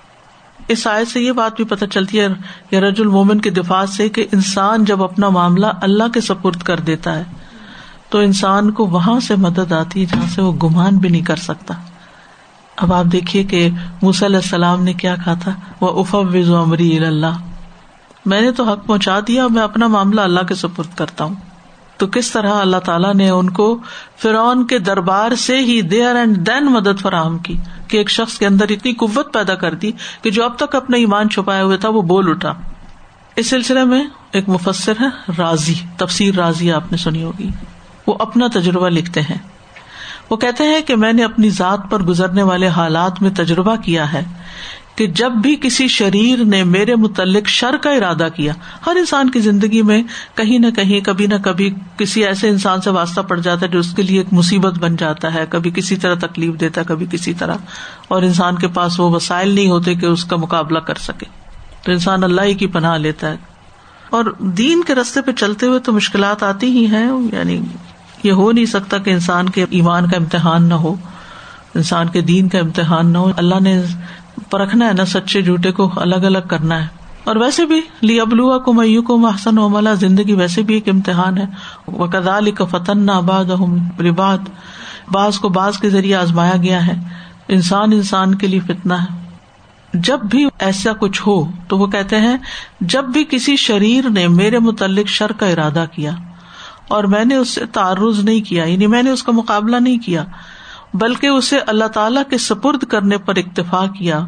اس 0.68 0.86
آئے 0.86 1.04
سے 1.04 1.20
یہ 1.20 1.32
بات 1.32 1.56
بھی 1.56 1.64
پتہ 1.64 1.84
چلتی 1.84 2.20
ہے، 2.20 2.26
یا 2.70 2.80
رج 2.80 3.00
المومن 3.00 3.40
کے 3.40 3.50
دفاع 3.50 3.84
سے 3.86 4.08
کہ 4.08 4.26
انسان 4.32 4.84
جب 4.84 5.02
اپنا 5.02 5.28
معاملہ 5.28 5.66
اللہ 5.80 6.08
کے 6.14 6.20
سپرد 6.20 6.62
کر 6.62 6.80
دیتا 6.80 7.18
ہے، 7.18 7.24
تو 8.08 8.18
انسان 8.18 8.70
کو 8.70 8.86
وہاں 8.86 9.20
سے 9.20 9.36
مدد 9.36 9.72
آتی 9.72 10.00
ہے 10.00 10.06
جہاں 10.06 10.26
سے 10.34 10.42
وہ 10.42 10.52
گمان 10.52 10.98
بھی 10.98 11.08
نہیں 11.08 11.22
کر 11.22 11.36
سکتا۔ 11.36 11.74
اب 12.76 12.92
آپ 12.92 13.04
دیکھیے 13.04 13.44
کہ 13.44 13.68
موسی 14.02 14.26
علیہ 14.26 14.36
السلام 14.36 14.82
نے 14.82 14.92
کیا 14.92 15.14
کہا 15.24 15.34
تھا 15.34 15.54
وہ 15.80 16.00
اف 16.00 16.14
وز 16.14 16.50
اللہ 16.50 17.38
میں 18.26 18.40
نے 18.40 18.50
تو 18.52 18.64
حق 18.64 18.86
پہنچا 18.86 19.18
دیا، 19.26 19.46
میں 19.46 19.62
اپنا 19.62 19.86
معاملہ 19.86 20.20
اللہ 20.20 20.40
کے 20.40 20.54
سپرد 20.54 20.96
کرتا 20.98 21.24
ہوں۔ 21.24 21.34
تو 22.00 22.06
کس 22.06 22.30
طرح 22.30 22.52
اللہ 22.54 22.76
تعالیٰ 22.76 23.14
نے 23.14 23.30
ان 23.30 23.50
کو 23.50 23.78
فرعون 24.18 24.66
کے 24.66 24.78
دربار 24.78 25.34
سے 25.34 25.58
ہی 25.58 25.82
دیر 25.82 26.16
اینڈ 26.16 26.36
دین 26.36 26.64
مدد 26.64 27.00
فراہم 27.00 27.38
کی 27.38 27.56
کہ 27.88 27.96
ایک 27.96 28.10
شخص 28.10 28.38
کے 28.38 28.46
اندر 28.46 28.64
اتنی 28.70 28.92
قوت 28.92 29.34
پیدا 29.34 29.54
کر 29.54 29.74
دی 29.74 29.92
کہ 30.22 30.30
جو 30.30 30.44
اب 30.44 30.56
تک 30.58 30.74
اپنا 30.74 30.96
ایمان 30.96 31.30
چھپایا 31.30 31.64
ہوئے 31.64 31.76
تھا 31.76 31.88
وہ 31.88 32.02
بول 32.02 32.30
اٹھا۔ 32.30 32.54
اس 33.36 33.50
سلسلے 33.50 33.84
میں 33.84 34.04
ایک 34.32 34.48
مفسر 34.48 34.92
ہے، 35.00 35.32
راضی، 35.38 35.74
تفسیر 35.96 36.34
راضی 36.34 36.72
آپ 36.72 36.92
نے 36.92 36.98
سنی 36.98 37.22
ہوگی۔ 37.22 37.50
وہ 38.06 38.14
اپنا 38.18 38.46
تجربہ 38.54 38.88
لکھتے 38.88 39.20
ہیں۔ 39.20 39.38
وہ 40.30 40.36
کہتے 40.36 40.64
ہیں 40.64 40.80
کہ 40.80 40.96
میں 40.96 41.12
نے 41.12 41.24
اپنی 41.24 41.50
ذات 41.50 41.80
پر 41.90 42.02
گزرنے 42.02 42.42
والے 42.42 42.68
حالات 42.68 43.22
میں 43.22 43.30
تجربہ 43.30 43.76
کیا 43.76 44.12
ہے۔ 44.12 44.22
کہ 45.00 45.06
جب 45.06 45.32
بھی 45.32 45.56
کسی 45.56 45.88
شریر 45.88 46.44
نے 46.44 46.64
میرے 46.64 46.94
متعلق 46.94 47.48
شر 47.48 47.76
کا 47.82 47.90
ارادہ 47.90 48.28
کیا، 48.34 48.52
ہر 48.86 48.96
انسان 48.96 49.30
کی 49.30 49.40
زندگی 49.40 49.82
میں 49.82 50.02
کہیں 50.34 50.58
نہ 50.58 50.66
کہیں، 50.76 51.00
کبھی 51.04 51.26
نہ 51.26 51.34
کبھی 51.44 51.74
کسی 51.96 52.24
ایسے 52.24 52.48
انسان 52.48 52.80
سے 52.80 52.90
واسطہ 52.90 53.20
پڑ 53.20 53.40
جاتا 53.40 53.66
ہے 53.66 53.68
جو 53.68 53.78
اس 53.78 53.94
کے 53.94 54.02
لیے 54.02 54.18
ایک 54.18 54.32
مصیبت 54.32 54.78
بن 54.78 54.96
جاتا 54.96 55.34
ہے۔ 55.34 55.44
کبھی 55.48 55.70
کسی 55.70 55.96
طرح 55.96 56.14
تکلیف 56.14 56.60
دیتا 56.60 56.80
ہے 56.80 56.86
کبھی 56.88 57.06
کسی 57.10 57.34
طرح۔ 57.34 57.54
اور 58.08 58.22
انسان 58.22 58.56
کے 58.56 58.68
پاس 58.68 59.00
وہ 59.00 59.10
وسائل 59.10 59.48
نہیں 59.48 59.68
ہوتے 59.68 59.94
کہ 59.94 60.06
اس 60.06 60.24
کا 60.24 60.36
مقابلہ 60.36 60.78
کر 60.78 60.94
سکے۔ 60.94 61.26
تو 61.82 61.92
انسان 61.92 62.24
اللہ 62.24 62.42
ہی 62.42 62.54
کی 62.54 62.66
پناہ 62.66 62.98
لیتا 62.98 63.30
ہے۔ 63.30 63.36
اور 64.10 64.24
دین 64.38 64.82
کے 64.86 64.94
رستے 64.94 65.20
پہ 65.20 65.32
چلتے 65.32 65.66
ہوئے 65.66 65.78
تو 65.78 65.92
مشکلات 65.92 66.42
آتی 66.42 66.66
ہی 66.66 66.86
ہیں۔ 66.86 67.10
یعنی 67.32 67.60
یہ 68.22 68.32
ہو 68.32 68.52
نہیں 68.52 68.66
سکتا 68.66 68.98
کہ 68.98 69.10
انسان 69.10 69.48
کے 69.48 69.64
ایمان 69.70 70.10
کا 70.10 70.16
امتحان 70.16 70.68
نہ 70.68 70.74
ہو، 70.74 70.94
انسان 71.74 72.08
کے 72.08 72.20
دین 72.20 72.48
کا 72.48 72.58
امتحان 72.58 73.12
نہ 73.12 73.18
ہو۔ 73.18 73.32
اللہ 73.36 73.60
نے 73.60 73.82
پرکھنا 74.50 74.86
ہے 74.88 74.92
نا، 74.92 75.04
سچے 75.04 75.42
جھوٹے 75.42 75.72
کو 75.72 75.90
الگ 75.96 76.16
الگ 76.16 76.38
کرنا 76.48 76.82
ہے۔ 76.82 76.86
اور 77.24 77.36
ویسے 77.36 77.66
بھی 77.66 77.80
لی 78.02 78.20
ابلوا 78.20 78.58
کو 78.58 78.72
میو 78.72 79.02
کو 79.02 79.18
محسن 79.18 79.58
و 79.58 79.68
ملا 79.68 79.94
زندگی 79.94 80.32
ویسے 80.32 80.62
بھی 80.62 80.74
ایک 80.74 80.88
امتحان 80.88 81.38
ہے۔ 81.38 81.44
وہ 81.86 82.06
کدال 82.06 82.50
کا 82.50 82.64
فتن 82.64 83.10
آباد 83.10 83.44
رباد 84.00 84.38
بعض 85.12 85.38
کو 85.38 85.48
بعض 85.48 85.78
کے 85.78 85.90
ذریعے 85.90 86.14
آزمایا 86.14 86.56
گیا 86.62 86.86
ہے۔ 86.86 86.94
انسان 87.48 87.92
انسان 87.92 88.34
کے 88.34 88.46
لیے 88.46 88.60
فتنا 88.60 89.02
ہے۔ 89.02 89.20
جب 89.94 90.20
بھی 90.20 90.48
ایسا 90.58 90.92
کچھ 90.92 91.22
ہو 91.26 91.50
تو 91.68 91.78
وہ 91.78 91.86
کہتے 91.86 92.16
ہیں، 92.20 92.36
جب 92.80 93.04
بھی 93.04 93.24
کسی 93.30 93.56
شریر 93.56 94.10
نے 94.10 94.28
میرے 94.28 94.58
متعلق 94.58 95.06
شر 95.06 95.32
کا 95.32 95.46
ارادہ 95.46 95.84
کیا 95.92 96.10
اور 96.88 97.04
میں 97.04 97.24
نے 97.24 97.36
اس 97.36 97.48
سے 97.48 97.66
تعرض 97.66 98.24
نہیں 98.24 98.40
کیا 98.40 98.64
یعنی 98.64 98.86
میں 98.86 99.02
نے 99.02 99.10
اس 99.10 99.22
کا 99.22 99.32
مقابلہ 99.32 99.76
نہیں 99.76 99.98
کیا 99.98 100.24
بلکہ 100.94 101.26
اسے 101.26 101.58
اللہ 101.58 101.84
تعالی 101.84 102.20
کے 102.30 102.38
سپرد 102.38 102.84
کرنے 102.84 103.18
پر 103.18 103.36
اکتفا 103.36 103.86
کیا، 103.86 104.26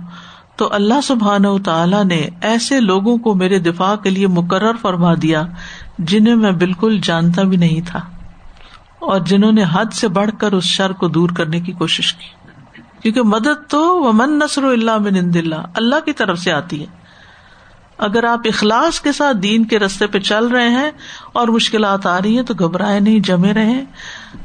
تو 0.57 0.69
اللہ 0.73 1.01
سبحان 1.03 1.47
و 1.47 1.59
تعالیٰ 1.59 2.05
نے 2.05 2.29
ایسے 2.41 2.81
لوگوں 2.81 3.19
کو 3.19 3.35
میرے 3.35 3.59
دفاع 3.59 3.97
کے 3.97 4.11
لیے 4.11 4.27
مقرر 4.27 4.73
فرما 4.81 5.15
دیا 5.15 5.43
جنہیں 5.99 6.37
میں 6.37 6.53
بالکل 6.53 6.99
جانتا 7.03 7.43
بھی 7.43 7.57
نہیں 7.57 7.81
تھا 7.87 8.01
اور 8.99 9.21
جنہوں 9.21 9.53
نے 9.53 9.65
حد 9.73 9.93
سے 9.93 10.09
بڑھ 10.09 10.31
کر 10.39 10.53
اس 10.53 10.65
شر 10.65 10.93
کو 10.93 11.09
دور 11.09 11.31
کرنے 11.31 11.61
کی 11.61 11.73
کوشش 11.73 12.15
کی۔ 12.15 12.27
کیونکہ 13.03 13.23
مدد 13.23 13.71
تو 13.71 14.01
وہ 14.01 14.13
من 14.13 14.39
نسر 14.39 14.65
اللہ 14.65 14.99
من 14.99 15.17
اللہ 15.17 15.55
اللہ 15.75 16.05
کی 16.05 16.13
طرف 16.13 16.39
سے 16.39 16.53
آتی 16.53 16.81
ہے۔ 16.81 17.02
اگر 17.99 18.25
آپ 18.25 18.41
اخلاص 18.45 19.01
کے 19.01 19.13
ساتھ 19.13 19.37
دین 19.37 19.65
کے 19.65 19.79
رستے 19.79 20.07
پہ 20.07 20.19
چل 20.19 20.47
رہے 20.47 20.69
ہیں 20.69 20.91
اور 21.33 21.49
مشکلات 21.49 22.07
آ 22.07 22.19
رہی 22.19 22.37
ہیں 22.37 22.43
تو 22.43 22.55
گھبرائے 22.55 23.01
نہیں، 23.01 23.21
جمے 23.21 23.55
رہے 23.55 23.85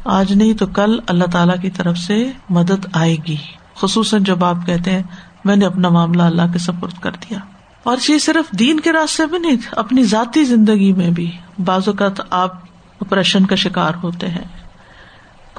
آج 0.06 0.34
نہیں 0.34 0.54
تو 0.54 0.68
کل 0.68 1.00
اللہ 1.08 1.24
تعالی 1.24 1.54
کی 1.62 1.70
طرف 1.70 1.98
سے 1.98 2.32
مدد 2.50 2.86
آئے 2.94 3.16
گی۔ 3.28 3.36
خصوصاً 3.76 4.24
جب 4.24 4.46
آپ 4.46 4.58
کہتے 4.66 4.92
ہیں، 4.92 5.04
میں 5.46 5.56
نے 5.56 5.66
اپنا 5.66 5.90
معاملہ 5.90 6.24
اللہ 6.24 6.42
کے 6.54 6.60
سپرد 6.60 7.00
کر 7.02 7.12
دیا۔ 7.12 7.38
اور 7.84 7.98
یہ 8.10 8.18
صرف 8.18 8.52
دین 8.52 8.80
کے 8.80 8.92
راستے 8.92 9.26
میں 9.26 9.40
نہیں، 9.40 9.58
اپنی 9.72 10.04
ذاتی 10.04 10.44
زندگی 10.44 10.94
میں 10.94 11.10
بھی۔ 11.10 11.32
بعض 11.66 11.82
اوقات 11.86 12.22
آپ 12.30 12.54
اپریشن 13.00 13.46
کا 13.46 13.56
شکار 13.56 13.92
ہوتے 14.04 14.28
ہیں۔ 14.28 14.44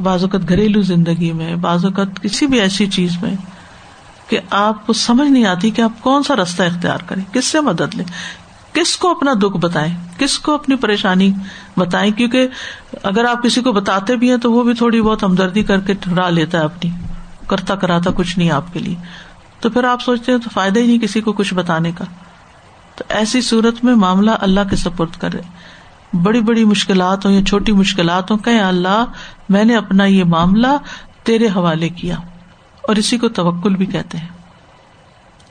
بعض 0.02 0.22
اوقات 0.22 0.48
گھریلو 0.48 0.80
زندگی 0.80 1.32
میں، 1.32 1.56
بعض 1.56 1.84
اوقات 1.84 2.22
کسی 2.22 2.46
بھی 2.46 2.60
ایسی 2.60 2.86
چیز 2.86 3.22
میں۔ 3.22 3.34
کہ 4.28 4.38
آپ 4.50 4.86
کو 4.86 4.92
سمجھ 4.92 5.30
نہیں 5.30 5.46
آتی 5.46 5.70
کہ 5.70 5.82
آپ 5.82 5.92
کون 6.00 6.22
سا 6.22 6.36
راستہ 6.36 6.62
اختیار 6.62 6.98
کریں۔ 7.06 7.34
کس 7.34 7.44
سے 7.44 7.60
مدد 7.60 7.94
لیں؟ 7.94 8.04
کس 8.72 8.96
کو 8.96 9.10
اپنا 9.10 9.32
دکھ 9.32 9.56
بتائیں؟ 9.56 9.94
کس 10.18 10.38
کو 10.38 10.54
اپنی 10.54 10.76
پریشانی 10.76 11.32
بتائیں؟ 11.76 12.12
کیونکہ 12.12 12.48
اگر 13.02 13.24
آپ 13.24 13.42
کسی 13.42 13.60
کو 13.60 13.72
بتاتے 13.72 14.16
بھی 14.16 14.30
ہیں 14.30 14.36
تو 14.36 14.52
وہ 14.52 14.62
بھی 14.62 14.74
تھوڑی 14.74 15.00
بہت 15.00 15.22
ہمدردی 15.22 15.62
کر 15.62 15.80
کے 15.80 15.94
ٹھہرا 15.94 16.30
لیتا 16.30 16.58
ہے 16.58 16.64
اپنی، 16.64 16.90
کرتا 17.46 17.74
کراتا 17.74 18.10
کچھ 18.14 18.38
نہیں 18.38 18.50
آپ 18.50 18.72
کے 18.72 18.78
لیے۔ 18.78 18.94
تو 19.60 19.70
پھر 19.70 19.84
آپ 19.84 20.02
سوچتے 20.02 20.32
ہیں 20.32 20.38
تو 20.38 20.50
فائدہ 20.52 20.80
ہی 20.80 20.86
نہیں 20.86 20.98
کسی 20.98 21.20
کو 21.20 21.32
کچھ 21.32 21.54
بتانے 21.54 21.92
کا۔ 21.92 22.04
تو 22.94 23.04
ایسی 23.08 23.40
صورت 23.40 23.84
میں 23.84 23.94
معاملہ 23.94 24.30
اللہ 24.40 24.60
کے 24.70 24.76
سپرد 24.76 25.16
کرے 25.18 25.38
بڑی 26.22 26.40
بڑی 26.40 26.64
مشکلات 26.64 27.26
ہوں 27.26 27.32
یا 27.32 27.44
چھوٹی 27.44 27.72
مشکلات 27.72 28.30
ہوں 28.30 28.38
کہ 28.38 28.50
اللہ، 28.50 29.04
میں 29.48 29.64
نے 29.64 29.76
اپنا 29.76 30.04
یہ 30.04 30.24
معاملہ 30.24 30.76
تیرے 31.22 31.46
حوالے 31.46 31.88
کیا۔ 31.88 32.16
اور 32.88 32.96
اسی 32.96 33.18
کو 33.18 33.28
توکل 33.28 33.76
بھی 33.76 33.86
کہتے 33.86 34.18
ہیں۔ 34.18 34.26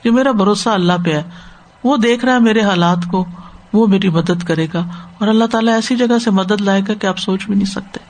جو 0.04 0.12
میرا 0.12 0.30
بھروسہ 0.30 0.68
اللہ 0.68 0.92
پہ 1.04 1.12
ہے، 1.12 1.22
وہ 1.84 1.96
دیکھ 1.96 2.24
رہا 2.24 2.34
ہے 2.34 2.38
میرے 2.38 2.60
حالات 2.60 2.98
کو، 3.10 3.26
وہ 3.72 3.86
میری 3.86 4.08
مدد 4.08 4.44
کرے 4.46 4.66
گا۔ 4.74 4.84
اور 5.18 5.28
اللہ 5.28 5.44
تعالیٰ 5.44 5.74
ایسی 5.74 5.96
جگہ 5.96 6.18
سے 6.24 6.30
مدد 6.30 6.60
لائے 6.60 6.80
گا 6.88 6.94
کہ 6.94 7.06
آپ 7.06 7.18
سوچ 7.18 7.46
بھی 7.46 7.54
نہیں 7.54 7.64
سکتے۔ 7.64 8.00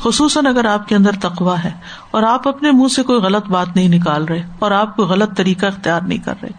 خصوصاً 0.00 0.46
اگر 0.46 0.64
آپ 0.64 0.88
کے 0.88 0.96
اندر 0.96 1.10
تقوا 1.20 1.64
ہے 1.64 1.70
اور 2.10 2.22
آپ 2.22 2.48
اپنے 2.48 2.70
منہ 2.70 2.88
سے 2.88 3.02
کوئی 3.02 3.20
غلط 3.20 3.46
بات 3.46 3.76
نہیں 3.76 3.88
نکال 3.88 4.24
رہے 4.24 4.42
اور 4.58 4.70
آپ 4.70 4.96
کو 4.96 5.04
غلط 5.04 5.36
طریقہ 5.36 5.66
اختیار 5.66 6.00
نہیں 6.00 6.18
کر 6.18 6.34
رہے، 6.42 6.50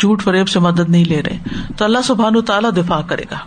جھوٹ 0.00 0.22
فریب 0.22 0.48
سے 0.48 0.58
مدد 0.58 0.88
نہیں 0.88 1.04
لے 1.04 1.22
رہے، 1.22 1.38
تو 1.76 1.84
اللہ 1.84 1.98
سبحان 2.04 2.40
تعالیٰ 2.40 2.70
دفاع 2.76 3.02
کرے 3.02 3.24
گا۔ 3.30 3.38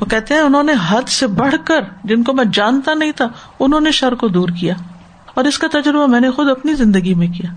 وہ 0.00 0.06
کہتے 0.06 0.34
ہیں 0.34 0.40
انہوں 0.40 0.62
نے 0.62 0.72
حد 0.88 1.08
سے 1.08 1.26
بڑھ 1.26 1.54
کر، 1.64 1.80
جن 2.04 2.24
کو 2.24 2.32
میں 2.32 2.44
جانتا 2.52 2.94
نہیں 2.94 3.12
تھا، 3.12 3.26
انہوں 3.60 3.80
نے 3.80 3.90
شر 3.90 4.14
کو 4.14 4.28
دور 4.28 4.48
کیا۔ 4.48 4.74
اور 5.40 5.48
اس 5.48 5.58
کا 5.58 5.66
تجربہ 5.72 6.06
میں 6.06 6.20
نے 6.20 6.30
خود 6.30 6.48
اپنی 6.48 6.74
زندگی 6.74 7.14
میں 7.14 7.28
کیا۔ 7.28 7.54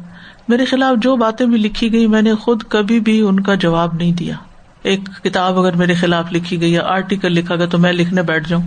میرے 0.47 0.65
خلاف 0.65 1.03
جو 1.03 1.15
باتیں 1.15 1.45
بھی 1.45 1.57
لکھی 1.57 1.93
گئی، 1.93 2.07
میں 2.07 2.21
نے 2.21 2.35
خود 2.35 2.63
کبھی 2.69 2.99
بھی 2.99 3.21
ان 3.21 3.39
کا 3.39 3.55
جواب 3.55 3.93
نہیں 3.93 4.11
دیا۔ 4.11 4.35
ایک 4.83 4.99
کتاب 5.23 5.59
اگر 5.59 5.73
میرے 5.73 5.93
خلاف 5.93 6.25
لکھی 6.31 6.61
گئی 6.61 6.73
یا 6.73 6.83
آرٹیکل 6.83 7.31
لکھا 7.31 7.55
گیا 7.55 7.65
تو 7.65 7.77
میں 7.77 7.93
لکھنے 7.93 8.21
بیٹھ 8.21 8.49
جاؤں۔ 8.49 8.61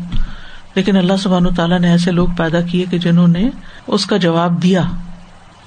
لیکن 0.75 0.97
اللہ 0.97 1.13
سبحان 1.19 1.55
تعالیٰ 1.55 1.81
نے 1.81 1.91
ایسے 1.91 2.11
لوگ 2.11 2.29
پیدا 2.37 2.61
کیے 2.61 2.85
کہ 2.91 2.99
جنہوں 2.99 3.29
نے 3.29 3.51
اس 3.87 4.07
کا 4.07 4.17
جواب 4.17 4.63
دیا۔ 4.63 4.83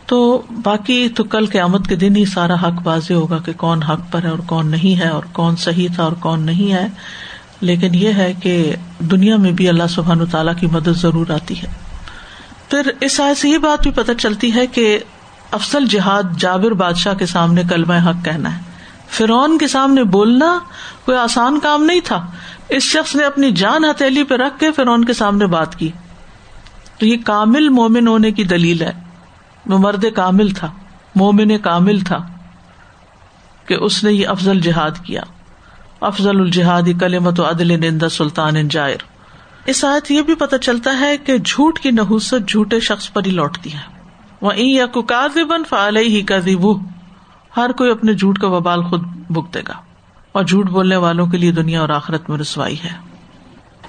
تو 0.06 0.42
باقی 0.64 1.10
تو 1.10 1.24
کل 1.24 1.46
قیامت 1.46 1.88
کے 1.88 1.96
دن 1.96 2.16
ہی 2.16 2.26
سارا 2.26 2.54
حق 2.54 2.82
بازی 2.84 3.14
ہوگا 3.14 3.38
کہ 3.38 3.54
کون 3.58 3.84
حق 3.84 4.00
پر 4.12 4.24
ہے 4.24 4.30
اور 4.30 4.40
کون 4.40 4.68
نہیں 4.68 5.00
ہے 5.00 5.08
اور 5.08 5.24
کون 5.32 5.56
صحیح 5.56 5.88
تھا 5.96 6.04
اور 6.04 6.12
کون 6.12 6.42
نہیں 6.42 6.74
ہے۔ 6.74 6.88
لیکن 7.62 7.96
یہ 7.96 8.14
ہے 8.14 8.34
کہ 8.44 8.76
دنیا 9.00 9.36
میں 9.36 9.52
بھی 9.52 9.70
اللہ 9.70 9.88
سبحان 9.90 10.26
تعالیٰ 10.26 10.54
کی 10.60 10.68
مدد 10.68 10.98
ضرور 10.98 11.30
آتی 11.30 11.62
ہے۔ 11.64 11.89
پھر 12.70 12.92
اس 13.02 13.20
آئے 13.20 13.36
سے 13.36 13.50
یہ 13.50 13.58
بات 13.58 13.84
بھی 13.84 13.92
پتہ 13.92 14.12
چلتی 14.20 14.56
ہے 14.56 14.68
کہ 14.68 15.00
افسل 15.52 15.86
جہاد 15.86 16.24
جابر 16.38 16.72
بادشاہ 16.72 17.14
کے 17.14 17.26
سامنے 17.26 17.64
کلمہ 17.70 18.10
حق 18.10 18.26
کہنا 18.26 18.58
ہے۔ 18.58 18.62
فرعون 19.10 19.58
کے 19.58 19.68
سامنے 19.68 20.04
بولنا 20.04 20.60
کوئی 21.06 21.18
آسان 21.18 21.60
کام 21.60 21.84
نہیں 21.84 22.00
تھا۔ 22.04 22.26
اس 22.70 22.84
شخص 22.84 23.16
نے 23.16 23.24
اپنی 23.24 23.52
جان 23.52 23.86
ہتھیلی 23.86 24.24
پہ 24.24 24.36
رکھ 24.36 24.60
کے 24.60 24.72
فرعون 24.72 25.06
کے 25.06 25.14
سامنے 25.14 25.46
بات 25.46 25.76
کی۔ 25.76 25.92
تو 27.00 27.06
یہ 27.06 27.18
کامل 27.26 27.70
مومن 27.70 28.08
ہونے 28.08 28.32
کی 28.32 28.44
دلیل 28.44 28.82
ہے۔ 28.82 28.92
وہ 29.66 29.78
مرد 29.78 30.06
کامل 30.16 30.50
تھا۔ 30.50 30.72
مومن 31.16 31.58
کامل 31.58 32.00
تھا 32.00 32.28
کہ 33.66 33.74
اس 33.74 34.04
نے 34.04 34.14
یہ 34.14 34.28
افضل 34.28 34.60
جہاد 34.60 34.92
کیا۔ 35.04 35.22
افضل 36.02 36.40
الجہاد 36.40 36.84
کلمت 37.00 37.40
و 37.40 37.50
عدل 37.50 37.80
نند 37.80 38.04
سلطان 38.12 38.68
جائر۔ 38.68 39.19
اس 39.66 39.86
آیت 39.86 40.12
یہ 40.12 40.22
بھی 40.22 40.36
پتہ 40.36 40.56
چلتا 40.56 41.00
ہے 41.00 41.18
کہ 41.18 41.38
جھوٹ 41.38 41.80
کی 41.80 41.92
نحوست 41.92 42.48
جھوٹے 42.48 42.80
شخص 42.80 43.14
پر 43.14 43.22
ہی 43.26 43.32
لوٹتی 43.32 43.74
ہے۔ 43.74 44.00
وہ 44.42 44.60
یا 44.60 44.86
ککار 44.86 45.44
بن 45.44 45.64
فعال 45.70 45.98
ہی 45.98 46.22
کا 46.22 46.36
ہر 47.58 47.72
کوئی 47.72 47.92
اپنے 47.92 48.14
جھوٹ 48.14 48.40
کا 48.40 48.48
وبال 48.48 48.84
خود 48.84 49.04
بھگتے 49.30 49.60
گا۔ 49.68 49.74
اور 50.32 50.44
جھوٹ 50.44 50.70
بولنے 50.70 50.96
والوں 50.96 51.28
کے 51.28 51.38
لیے 51.38 51.52
دنیا 51.52 51.82
اور 51.82 51.90
آخرت 51.90 52.30
میں 52.30 52.38
رسوائی 52.38 52.76
ہے۔ 52.84 53.10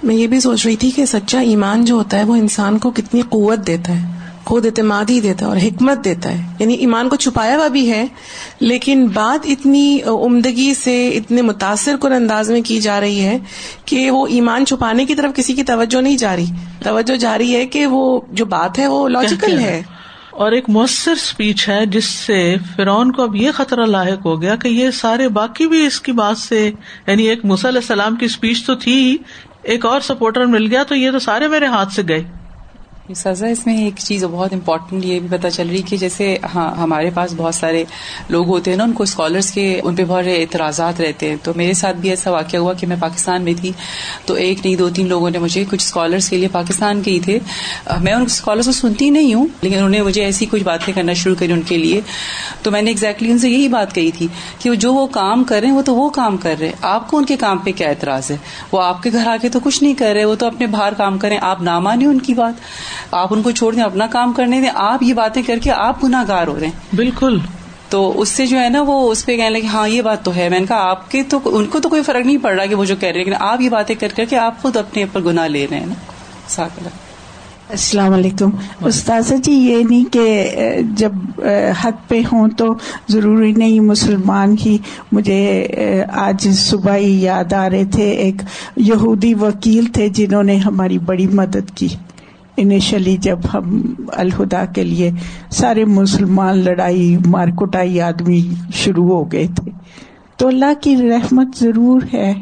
میں 0.02 0.14
یہ 0.14 0.26
بھی 0.26 0.40
سوچ 0.40 0.66
رہی 0.66 0.76
تھی 0.76 0.90
کہ 0.90 1.06
سچا 1.06 1.40
ایمان 1.40 1.84
جو 1.84 1.94
ہوتا 1.94 2.18
ہے 2.18 2.24
وہ 2.24 2.36
انسان 2.36 2.78
کو 2.78 2.90
کتنی 2.90 3.20
قوت 3.20 3.66
دیتا 3.66 3.92
ہے۔ 3.92 4.19
خود 4.50 4.66
اعتمادی 4.66 5.20
دیتا 5.20 5.46
ہے 5.46 5.50
اور 5.50 5.56
حکمت 5.56 6.04
دیتا 6.04 6.30
ہے۔ 6.30 6.56
یعنی 6.58 6.74
ایمان 6.74 7.08
کو 7.08 7.16
چھپایا 7.16 7.56
ہوا 7.56 7.68
بھی 7.68 7.90
ہے 7.90 8.06
لیکن 8.60 9.06
بات 9.06 9.46
اتنی 9.48 9.98
عمدگی 10.06 10.74
سے 10.74 11.08
اتنے 11.08 11.42
متاثر 11.42 11.96
کن 12.00 12.12
انداز 12.12 12.50
میں 12.50 12.60
کی 12.64 12.80
جا 12.80 13.00
رہی 13.00 13.20
ہے 13.20 13.38
کہ 13.84 14.10
وہ 14.10 14.26
ایمان 14.26 14.66
چھپانے 14.66 15.04
کی 15.04 15.14
طرف 15.14 15.36
کسی 15.36 15.52
کی 15.52 15.62
توجہ 15.62 16.00
نہیں 16.00 16.16
جا 16.16 16.36
رہی۔ 16.36 16.44
توجہ 16.82 17.16
جا 17.16 17.38
رہی 17.38 17.56
ہے 17.56 17.66
کہ 17.66 17.86
وہ 17.86 18.20
جو 18.32 18.44
بات 18.44 18.78
ہے 18.78 18.86
وہ 18.86 19.08
لاجیکل 19.08 19.58
ہے۔ 19.58 19.82
اور 20.30 20.52
ایک 20.52 20.68
مؤثر 20.68 21.12
اسپیچ 21.12 21.68
ہے 21.68 21.86
جس 21.86 22.04
سے 22.04 22.54
فرعون 22.76 23.12
کو 23.12 23.22
اب 23.22 23.36
یہ 23.36 23.50
خطرہ 23.50 23.86
لاحق 23.86 24.26
ہو 24.26 24.42
گیا 24.42 24.56
کہ 24.56 24.68
یہ 24.68 24.90
سارے 24.90 25.28
باقی 25.28 25.66
بھی 25.66 25.86
اس 25.86 26.00
کی 26.00 26.12
بات 26.12 26.38
سے 26.38 26.70
یعنی 27.06 27.22
ایک 27.22 27.44
علیہ 27.44 27.66
السلام 27.66 28.16
کی 28.16 28.24
اسپیچ 28.24 28.66
تو 28.66 28.74
تھی 28.74 29.18
ایک 29.62 29.86
اور 29.86 30.00
سپورٹر 30.00 30.44
مل 30.44 30.66
گیا 30.70 30.82
تو 30.82 30.94
یہ 30.94 31.10
تو 31.10 31.18
سارے 31.18 31.48
میرے 31.48 31.66
ہاتھ 31.66 31.92
سے 31.92 32.02
گئے۔ 32.08 32.39
سزا 33.16 33.46
اس 33.46 33.66
میں 33.66 33.84
ایک 33.84 33.94
چیز 33.98 34.24
بہت 34.24 34.52
امپورٹنٹ 34.52 35.04
یہ 35.04 35.20
بھی 35.20 35.38
پتا 35.38 35.50
چل 35.50 35.68
رہی 35.68 35.82
کہ 35.82 35.96
جیسے 35.96 36.36
ہاں 36.54 36.74
ہمارے 36.76 37.10
پاس 37.14 37.34
بہت 37.36 37.54
سارے 37.54 37.84
لوگ 38.28 38.46
ہوتے 38.46 38.70
ہیں 38.70 38.78
نا، 38.78 38.84
ان 38.84 38.92
کو 38.92 39.02
اسکالرس 39.02 39.50
کے 39.50 39.80
ان 39.84 39.94
پہ 39.94 40.04
بہت 40.04 40.24
اعتراضات 40.26 41.00
رہتے 41.00 41.28
ہیں۔ 41.28 41.36
تو 41.42 41.52
میرے 41.56 41.72
ساتھ 41.72 41.96
بھی 41.96 42.10
ایسا 42.10 42.30
واقعہ 42.30 42.58
ہوا 42.58 42.72
کہ 42.72 42.86
میں 42.86 42.96
پاکستان 43.00 43.42
میں 43.42 43.54
تھی۔ 43.60 43.72
تو 44.26 44.34
ایک 44.34 44.66
نہیں، 44.66 44.76
دو 44.76 44.90
تین 44.90 45.08
لوگوں 45.08 45.30
نے 45.30 45.38
مجھے 45.38 45.64
کچھ 45.64 45.84
اسکالرس 45.84 46.28
کے 46.28 46.36
لیے 46.36 46.48
پاکستان 46.48 47.02
کے 47.02 47.10
ہی 47.10 47.20
تھے۔ 47.20 47.38
میں 48.00 48.12
ان 48.12 48.22
اسکالرس 48.22 48.66
کو 48.66 48.72
سنتی 48.72 49.10
نہیں 49.10 49.34
ہوں، 49.34 49.46
لیکن 49.62 49.76
انہوں 49.76 49.88
نے 49.88 50.02
مجھے 50.02 50.24
ایسی 50.24 50.46
کچھ 50.50 50.62
باتیں 50.62 50.94
کرنا 50.94 51.12
شروع 51.12 51.34
کری 51.38 51.52
ان 51.52 51.62
کے 51.62 51.78
لیے۔ 51.78 52.00
تو 52.62 52.70
میں 52.70 52.82
نے 52.82 52.90
ایگزیکٹلی 52.90 53.30
ان 53.30 53.38
سے 53.38 53.50
یہی 53.50 53.68
بات 53.68 53.94
کہی 53.94 54.10
تھی 54.10 54.26
کہ 54.58 54.74
جو 54.74 54.94
وہ 54.94 55.06
کام 55.06 55.44
کر 55.44 55.60
رہے 55.60 55.68
ہیں، 55.68 55.74
وہ 55.74 55.82
تو 55.82 55.94
وہ 55.94 56.10
کام 56.10 56.36
کر 56.36 56.54
رہے 56.60 56.72
آپ 56.82 57.10
کو 57.10 57.16
ان 57.16 57.24
کے 57.24 57.36
کام 57.36 57.58
پہ 57.58 57.72
کیا 57.72 57.88
اعتراض 57.88 58.30
ہے؟ 58.30 58.36
وہ 58.72 58.82
آپ 58.82 59.02
کے 59.02 59.12
گھر 59.12 59.26
آ 59.26 59.36
کے 59.42 59.48
تو 59.48 59.60
کچھ 59.60 59.82
نہیں 59.82 59.94
کر 59.94 60.12
رہے، 60.14 60.24
وہ 60.24 60.34
تو 60.34 60.46
اپنے 60.46 60.66
باہر 60.66 60.92
کام 60.94 61.18
کریں۔ 61.18 61.38
آپ 61.42 61.62
نہ 61.62 61.78
مانیں 61.78 62.06
ان 62.06 62.18
کی 62.18 62.34
بات۔ 62.34 62.54
آپ 63.10 63.34
ان 63.34 63.42
کو 63.42 63.50
چھوڑ 63.50 63.74
دیں 63.74 63.82
اپنا 63.82 64.06
کام 64.06 64.32
کرنے 64.32 64.60
دیں 64.60 64.70
آپ 64.74 65.02
یہ 65.02 65.14
باتیں 65.14 65.42
کر 65.46 65.58
کے 65.62 65.70
آپ 65.70 66.04
گناہ 66.04 66.24
گار 66.28 66.46
ہو 66.46 66.58
رہے 66.60 66.66
ہیں۔ 66.66 66.96
بالکل۔ 66.96 67.38
تو 67.88 68.20
اس 68.20 68.28
سے 68.28 68.46
جو 68.46 68.60
ہے 68.60 68.68
نا 68.68 68.82
وہ 68.86 69.10
اس 69.10 69.26
پہ 69.26 69.36
کہنے 69.36 69.50
لگے 69.50 69.66
ہاں 69.66 69.88
یہ 69.88 70.02
بات 70.02 70.24
تو 70.24 70.34
ہے۔ 70.36 70.48
میں 70.48 70.60
نے 70.60 70.66
کہا 70.66 70.90
آپ 70.90 71.10
کے 71.10 71.22
تو 71.22 71.38
ان 71.44 71.64
کو 71.66 71.80
تو 71.80 71.88
کوئی 71.88 72.02
فرق 72.02 72.26
نہیں 72.26 72.38
پڑ 72.38 72.54
رہا 72.54 72.66
کہ 72.66 72.74
وہ 72.74 72.84
جو 72.84 72.96
کہہ 72.96 73.08
رہے 73.08 73.18
لیکن 73.18 73.32
آپ 73.40 73.60
یہ 73.60 73.68
باتیں 73.68 73.94
کر 73.94 74.08
کر 74.16 74.24
کے 74.24 74.36
آپ 74.36 74.62
خود 74.62 74.76
اپنے 74.76 75.02
اوپر 75.02 75.20
گناہ 75.20 75.48
لے 75.48 75.66
رہے 75.70 75.78
ہیں 75.78 75.86
نا۔ 75.86 75.94
السلام 77.68 78.12
علیکم۔ 78.12 78.50
استاذہ 78.84 79.34
جی 79.34 79.52
یہ 79.52 79.84
نہیں 79.90 80.12
کہ 80.12 80.52
جب 80.96 81.12
حق 81.84 82.08
پہ 82.08 82.20
ہوں 82.32 82.48
تو 82.48 82.74
ضروری 83.08 83.52
نہیں 83.52 83.80
مسلمان 83.80 84.54
ہی 84.66 84.78
مجھے 85.12 85.66
آج 86.12 86.48
صبح 86.52 86.96
ہی 86.96 87.22
یاد 87.22 87.52
آ 87.52 87.70
رہے 87.70 87.84
تھے۔ 87.84 88.10
ایک 88.10 88.34
یہودی 88.76 89.34
وکیل 89.34 89.84
تھے 89.84 90.08
جنہوں 90.08 90.42
نے 90.42 90.56
ہماری 90.56 90.98
بڑی 90.98 91.26
مدد 91.26 91.76
کی۔ 91.76 91.88
انیشلی 92.60 93.16
جب 93.16 93.38
ہم 93.54 93.94
الہدا 94.12 94.64
کے 94.64 94.84
لیے 94.84 95.10
سارے 95.50 95.84
مسلمان 95.84 96.58
لڑائی، 96.58 97.16
مارکوٹائی 97.26 98.00
آدمی 98.00 98.54
شروع 98.74 99.08
ہو 99.08 99.32
گئے 99.32 99.46
تھے۔ 99.46 99.70
تو 100.36 100.48
اللہ 100.48 100.82
کی 100.82 100.96
رحمت 100.96 101.56
ضرور 101.56 102.02
ہے۔ 102.14 102.34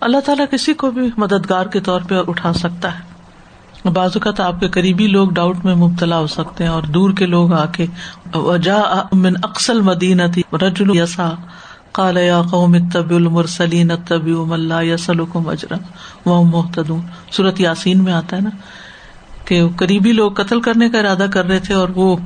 اللہ 0.00 0.20
تعالیٰ 0.24 0.46
کسی 0.50 0.72
کو 0.72 0.90
بھی 0.90 1.10
مددگار 1.16 1.66
کے 1.66 1.80
طور 1.80 2.00
پہ 2.00 2.14
اٹھا 2.28 2.52
سکتا 2.52 2.98
ہے۔ 2.98 3.08
بعض 3.90 4.10
اوقات 4.14 4.40
آپ 4.40 4.60
کے 4.60 4.68
قریبی 4.68 5.06
لوگ 5.06 5.28
ڈاؤٹ 5.28 5.64
میں 5.64 5.74
مبتلا 5.74 6.18
ہو 6.18 6.26
سکتے 6.26 6.64
ہیں 6.64 6.70
اور 6.70 6.82
دور 6.82 7.10
کے 7.10 7.26
لوگ 7.26 7.52
آ 7.52 7.66
کے 7.66 7.86
وجا 8.34 8.82
من 9.12 9.32
اقسل 9.42 9.80
مدینہ 9.80 10.22
تھی 10.32 10.42
رجل 10.52 10.96
یسا 10.96 11.30
قال 11.92 12.16
یا 12.16 12.42
قوم 12.50 12.74
اتبعوا 12.74 13.16
المرسلین 13.16 13.90
اتبعوا 13.90 14.44
من 14.44 14.60
لا 14.60 14.80
يسلكم 14.80 15.48
اجرا 15.48 15.76
وهم 16.28 16.50
مهتدون۔ 16.50 17.00
سورۃ 17.32 17.54
یاسین 17.58 18.04
میں 18.04 18.12
آتا 18.12 18.36
ہے 18.36 18.40
نا؟ 18.40 18.50
کہ 19.48 19.68
قریبی 19.76 20.12
لوگ 20.12 20.32
قتل 20.32 20.60
کرنے 20.60 20.88
کا 20.88 20.98
ارادہ 20.98 21.26
کر 21.32 21.44
رہے 21.44 21.58
تھے 21.58 21.74
اور 21.74 21.88
وہ 21.88 22.16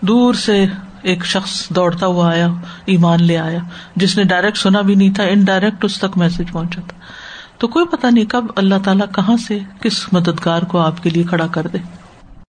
دور 0.00 0.34
سے 0.34 0.66
ایک 1.02 1.26
شخص 1.26 1.68
دوڑتا 1.68 2.06
ہوا 2.06 2.30
آیا، 2.30 2.48
ایمان 2.84 3.22
لے 3.22 3.38
آیا، 3.38 3.58
جس 3.96 4.16
نے 4.16 4.24
ڈائریکٹ 4.24 4.56
سنا 4.56 4.80
بھی 4.80 4.94
نہیں 4.94 5.14
تھا 5.14 5.24
انڈائریکٹ 5.24 5.84
اس 5.84 5.98
تک 5.98 6.18
میسج 6.18 6.52
پہنچا 6.52 6.80
تھا۔ 6.88 6.98
تو 7.58 7.68
کوئی 7.68 7.86
پتا 7.86 8.10
نہیں 8.10 8.24
کب 8.24 8.44
اللہ 8.56 8.74
تعالیٰ 8.84 9.06
کہاں 9.14 9.36
سے 9.36 9.58
کس 9.80 10.12
مددگار 10.12 10.62
کو 10.62 10.78
آپ 10.78 11.02
کے 11.02 11.10
لیے 11.10 11.22
کھڑا 11.22 11.46
کر 11.46 11.66
دے۔ 11.66 11.78